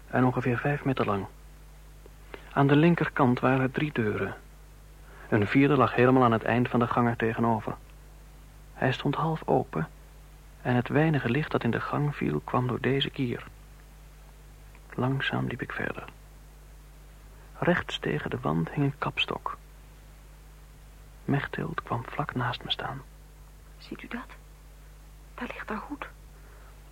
en 0.06 0.24
ongeveer 0.24 0.58
vijf 0.58 0.84
meter 0.84 1.06
lang. 1.06 1.26
Aan 2.52 2.66
de 2.66 2.76
linkerkant 2.76 3.40
waren 3.40 3.60
er 3.60 3.70
drie 3.70 3.92
deuren. 3.92 4.34
Een 5.28 5.46
vierde 5.46 5.76
lag 5.76 5.94
helemaal 5.94 6.24
aan 6.24 6.32
het 6.32 6.42
eind 6.42 6.68
van 6.68 6.80
de 6.80 6.86
gang 6.86 7.08
er 7.08 7.16
tegenover. 7.16 7.74
Hij 8.74 8.92
stond 8.92 9.14
half 9.14 9.42
open 9.44 9.88
en 10.62 10.74
het 10.74 10.88
weinige 10.88 11.30
licht 11.30 11.50
dat 11.50 11.64
in 11.64 11.70
de 11.70 11.80
gang 11.80 12.16
viel 12.16 12.40
kwam 12.44 12.66
door 12.66 12.80
deze 12.80 13.10
kier. 13.10 13.46
Langzaam 14.94 15.46
liep 15.46 15.62
ik 15.62 15.72
verder. 15.72 16.04
Rechts 17.64 17.98
tegen 17.98 18.30
de 18.30 18.38
wand 18.40 18.70
hing 18.70 18.84
een 18.84 18.98
kapstok. 18.98 19.58
Mechtild 21.24 21.82
kwam 21.82 22.04
vlak 22.04 22.34
naast 22.34 22.64
me 22.64 22.70
staan. 22.70 23.02
Ziet 23.78 24.02
u 24.02 24.08
dat? 24.08 24.26
Daar 25.34 25.48
ligt 25.52 25.68
haar 25.68 25.82
hoed. 25.88 26.08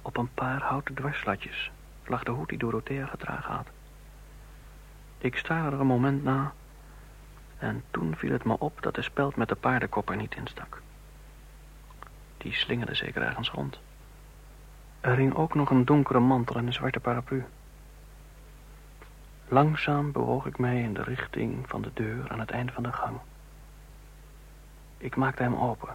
Op 0.03 0.17
een 0.17 0.35
paar 0.35 0.63
houten 0.63 0.95
dwarslatjes 0.95 1.71
lag 2.05 2.23
de 2.23 2.31
hoed 2.31 2.49
die 2.49 2.59
Dorothea 2.59 3.07
gedragen 3.07 3.55
had. 3.55 3.67
Ik 5.19 5.37
staarde 5.37 5.77
er 5.77 5.81
een 5.81 5.87
moment 5.87 6.25
na 6.25 6.53
en 7.59 7.85
toen 7.91 8.17
viel 8.17 8.33
het 8.33 8.45
me 8.45 8.59
op 8.59 8.83
dat 8.83 8.95
de 8.95 9.03
speld 9.03 9.37
met 9.37 9.49
de 9.49 9.55
paardenkop 9.55 10.11
er 10.11 10.17
niet 10.17 10.35
in 10.35 10.47
stak. 10.47 10.83
Die 12.37 12.55
slingerde 12.55 12.95
zeker 12.95 13.23
ergens 13.23 13.51
rond. 13.51 13.81
Er 15.01 15.17
hing 15.17 15.35
ook 15.35 15.55
nog 15.55 15.71
een 15.71 15.85
donkere 15.85 16.21
mantel 16.21 16.57
en 16.57 16.67
een 16.67 16.73
zwarte 16.73 17.01
paraplu. 17.01 17.45
Langzaam 19.53 20.13
bewoog 20.13 20.47
ik 20.47 20.59
mij 20.59 20.83
in 20.83 20.95
de 20.95 21.03
richting 21.03 21.69
van 21.69 21.83
de 21.83 21.91
deur 21.95 22.31
aan 22.31 22.41
het 22.41 22.51
einde 22.51 22.73
van 22.73 22.83
de 22.83 22.93
gang. 22.93 23.19
Ik 24.99 25.17
maakte 25.17 25.43
hem 25.43 25.55
open. 25.55 25.89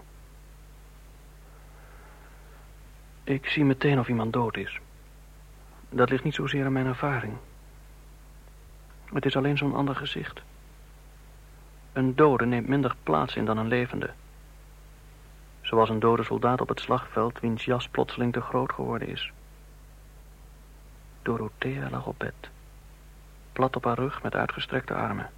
Ik 3.23 3.49
zie 3.49 3.65
meteen 3.65 3.99
of 3.99 4.07
iemand 4.07 4.33
dood 4.33 4.57
is. 4.57 4.79
Dat 5.89 6.09
ligt 6.09 6.23
niet 6.23 6.33
zozeer 6.33 6.65
aan 6.65 6.71
mijn 6.71 6.85
ervaring. 6.85 7.33
Het 9.13 9.25
is 9.25 9.35
alleen 9.35 9.57
zo'n 9.57 9.75
ander 9.75 9.95
gezicht. 9.95 10.41
Een 11.93 12.15
dode 12.15 12.45
neemt 12.45 12.67
minder 12.67 12.95
plaats 13.03 13.35
in 13.35 13.45
dan 13.45 13.57
een 13.57 13.67
levende. 13.67 14.13
Zoals 15.61 15.89
een 15.89 15.99
dode 15.99 16.23
soldaat 16.23 16.61
op 16.61 16.69
het 16.69 16.79
slagveld 16.79 17.39
wiens 17.39 17.65
jas 17.65 17.87
plotseling 17.87 18.33
te 18.33 18.41
groot 18.41 18.71
geworden 18.71 19.07
is. 19.07 19.31
Dorothea 21.21 21.89
lag 21.89 22.05
op 22.05 22.19
bed. 22.19 22.55
Plat 23.57 23.75
op 23.75 23.83
haar 23.83 23.95
rug 23.97 24.23
met 24.23 24.35
uitgestrekte 24.35 24.93
armen. 24.93 25.29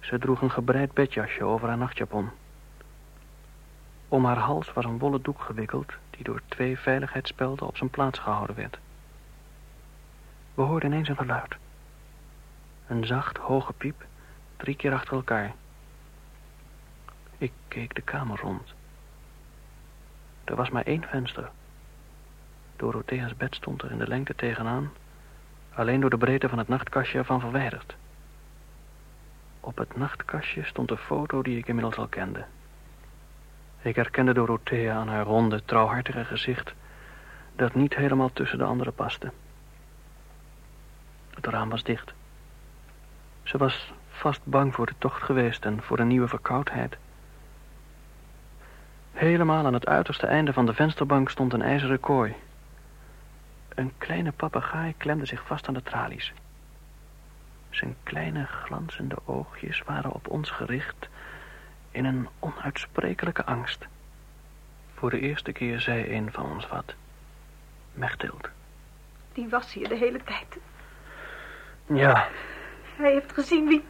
Ze 0.00 0.18
droeg 0.18 0.42
een 0.42 0.50
gebreid 0.50 0.92
bedjasje 0.92 1.44
over 1.44 1.68
haar 1.68 1.78
nachtjapon. 1.78 2.30
Om 4.08 4.24
haar 4.24 4.38
hals 4.38 4.72
was 4.72 4.84
een 4.84 4.98
wollen 4.98 5.22
doek 5.22 5.40
gewikkeld... 5.40 5.92
die 6.10 6.24
door 6.24 6.40
twee 6.48 6.78
veiligheidsspelden 6.78 7.66
op 7.66 7.76
zijn 7.76 7.90
plaats 7.90 8.18
gehouden 8.18 8.56
werd. 8.56 8.78
We 10.54 10.62
hoorden 10.62 10.92
ineens 10.92 11.08
een 11.08 11.16
geluid. 11.16 11.56
Een 12.86 13.06
zacht, 13.06 13.36
hoge 13.36 13.72
piep, 13.72 14.04
drie 14.56 14.76
keer 14.76 14.92
achter 14.92 15.12
elkaar. 15.12 15.54
Ik 17.38 17.52
keek 17.68 17.94
de 17.94 18.02
kamer 18.02 18.40
rond. 18.40 18.74
Er 20.44 20.56
was 20.56 20.70
maar 20.70 20.84
één 20.84 21.02
venster. 21.02 21.50
Dorothea's 22.76 23.36
bed 23.36 23.54
stond 23.54 23.82
er 23.82 23.90
in 23.90 23.98
de 23.98 24.08
lengte 24.08 24.34
tegenaan... 24.34 24.90
alleen 25.80 26.00
door 26.00 26.10
de 26.10 26.18
breedte 26.18 26.48
van 26.48 26.58
het 26.58 26.68
nachtkastje 26.68 27.18
ervan 27.18 27.40
verwijderd. 27.40 27.96
Op 29.60 29.78
het 29.78 29.96
nachtkastje 29.96 30.64
stond 30.64 30.88
de 30.88 30.96
foto 30.96 31.42
die 31.42 31.58
ik 31.58 31.68
inmiddels 31.68 31.96
al 31.96 32.06
kende... 32.06 32.44
Ik 33.82 33.96
herkende 33.96 34.32
Dorothea 34.32 34.94
aan 34.94 35.08
haar 35.08 35.24
ronde, 35.24 35.64
trouwhartige 35.64 36.24
gezicht... 36.24 36.74
dat 37.56 37.74
niet 37.74 37.94
helemaal 37.94 38.32
tussen 38.32 38.58
de 38.58 38.64
anderen 38.64 38.94
paste. 38.94 39.30
Het 41.30 41.46
raam 41.46 41.68
was 41.68 41.82
dicht. 41.82 42.12
Ze 43.42 43.58
was 43.58 43.92
vast 44.10 44.40
bang 44.44 44.74
voor 44.74 44.86
de 44.86 44.94
tocht 44.98 45.22
geweest 45.22 45.64
en 45.64 45.82
voor 45.82 45.98
een 45.98 46.08
nieuwe 46.08 46.28
verkoudheid. 46.28 46.96
Helemaal 49.12 49.66
aan 49.66 49.74
het 49.74 49.86
uiterste 49.86 50.26
einde 50.26 50.52
van 50.52 50.66
de 50.66 50.74
vensterbank 50.74 51.30
stond 51.30 51.52
een 51.52 51.62
ijzeren 51.62 52.00
kooi. 52.00 52.34
Een 53.80 53.92
kleine 53.98 54.32
papegaai 54.32 54.94
klemde 54.96 55.26
zich 55.26 55.46
vast 55.46 55.68
aan 55.68 55.74
de 55.74 55.82
tralies. 55.82 56.32
Zijn 57.70 57.96
kleine 58.02 58.46
glanzende 58.46 59.16
oogjes 59.24 59.82
waren 59.82 60.10
op 60.12 60.28
ons 60.28 60.50
gericht 60.50 61.08
in 61.90 62.04
een 62.04 62.28
onuitsprekelijke 62.38 63.44
angst. 63.44 63.86
Voor 64.94 65.10
de 65.10 65.20
eerste 65.20 65.52
keer 65.52 65.80
zei 65.80 66.16
een 66.16 66.32
van 66.32 66.50
ons 66.52 66.68
wat. 66.68 66.94
Mechtild. 67.92 68.48
Die 69.32 69.48
was 69.48 69.72
hier 69.72 69.88
de 69.88 69.96
hele 69.96 70.22
tijd. 70.22 70.58
Ja, 71.86 72.28
Hij 72.96 73.12
heeft 73.12 73.32
gezien 73.32 73.66
wie... 73.66 73.84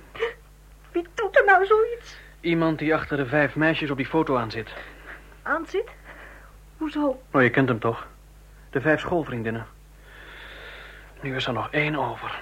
Wie 0.93 1.07
doet 1.15 1.37
er 1.39 1.45
nou 1.45 1.67
zoiets? 1.67 2.19
iemand 2.41 2.79
die 2.79 2.95
achter 2.95 3.17
de 3.17 3.27
vijf 3.27 3.57
meisjes 3.57 3.91
op 3.91 3.97
die 3.97 4.07
foto 4.07 4.37
aan 4.37 4.51
zit. 4.51 4.75
Aan 5.43 5.67
zit? 5.67 5.89
Hoezo? 6.77 7.23
Oh, 7.31 7.43
je 7.43 7.51
kent 7.51 7.69
hem 7.69 7.79
toch? 7.79 8.09
De 8.71 8.81
vijf 8.81 9.01
schoolvriendinnen. 9.01 9.67
Nu 11.21 11.37
is 11.37 11.47
er 11.47 11.53
nog 11.53 11.71
één 11.71 11.97
over. 11.97 12.39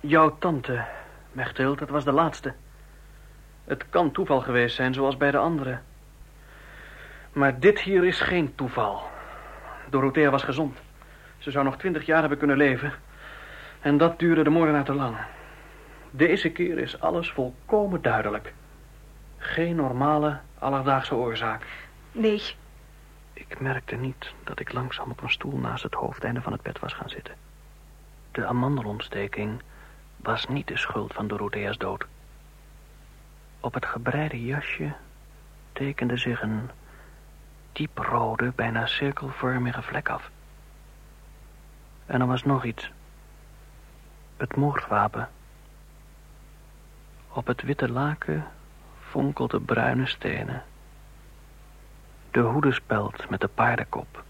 Jouw 0.00 0.36
tante, 0.38 0.84
Mechtild, 1.32 1.78
dat 1.78 1.88
was 1.88 2.04
de 2.04 2.12
laatste. 2.12 2.54
Het 3.64 3.88
kan 3.88 4.12
toeval 4.12 4.40
geweest 4.40 4.76
zijn, 4.76 4.94
zoals 4.94 5.16
bij 5.16 5.30
de 5.30 5.38
anderen. 5.38 5.82
Maar 7.32 7.58
dit 7.60 7.80
hier 7.80 8.04
is 8.04 8.20
geen 8.20 8.54
toeval. 8.54 9.02
Dorothea 9.90 10.30
was 10.30 10.42
gezond. 10.42 10.78
Ze 11.38 11.50
zou 11.50 11.64
nog 11.64 11.76
twintig 11.76 12.06
jaar 12.06 12.20
hebben 12.20 12.38
kunnen 12.38 12.56
leven. 12.56 12.92
En 13.80 13.96
dat 13.96 14.18
duurde 14.18 14.42
de 14.42 14.50
moordenaar 14.50 14.84
te 14.84 14.94
lang. 14.94 15.16
Deze 16.10 16.50
keer 16.50 16.78
is 16.78 17.00
alles 17.00 17.30
volkomen 17.30 18.02
duidelijk. 18.02 18.52
Geen 19.38 19.76
normale, 19.76 20.38
alledaagse 20.58 21.14
oorzaak. 21.14 21.66
Nee, 22.12 22.42
Ik 23.32 23.60
merkte 23.60 23.96
niet 23.96 24.32
dat 24.44 24.60
ik 24.60 24.72
langzaam 24.72 25.10
op 25.10 25.22
een 25.22 25.30
stoel 25.30 25.58
naast 25.58 25.82
het 25.82 25.94
hoofdeinde 25.94 26.40
van 26.40 26.52
het 26.52 26.62
bed 26.62 26.78
was 26.78 26.92
gaan 26.92 27.08
zitten. 27.10 27.43
De 28.34 28.46
amandelontsteking 28.46 29.62
was 30.16 30.46
niet 30.46 30.66
de 30.68 30.76
schuld 30.76 31.12
van 31.12 31.26
Dorothea's 31.26 31.78
dood. 31.78 32.06
Op 33.60 33.74
het 33.74 33.86
gebreide 33.86 34.44
jasje 34.44 34.92
tekende 35.72 36.16
zich 36.16 36.42
een 36.42 36.70
dieprode, 37.72 38.52
bijna 38.54 38.86
cirkelvormige 38.86 39.82
vlek 39.82 40.08
af. 40.08 40.30
En 42.06 42.20
er 42.20 42.26
was 42.26 42.42
nog 42.42 42.64
iets. 42.64 42.90
Het 44.36 44.56
moordwapen. 44.56 45.28
Op 47.28 47.46
het 47.46 47.62
witte 47.62 47.88
laken 47.88 48.46
fonkelden 49.00 49.64
bruine 49.64 50.06
stenen. 50.06 50.62
De 52.30 52.40
hoedespeld 52.40 53.30
met 53.30 53.40
de 53.40 53.48
paardenkop. 53.48 54.24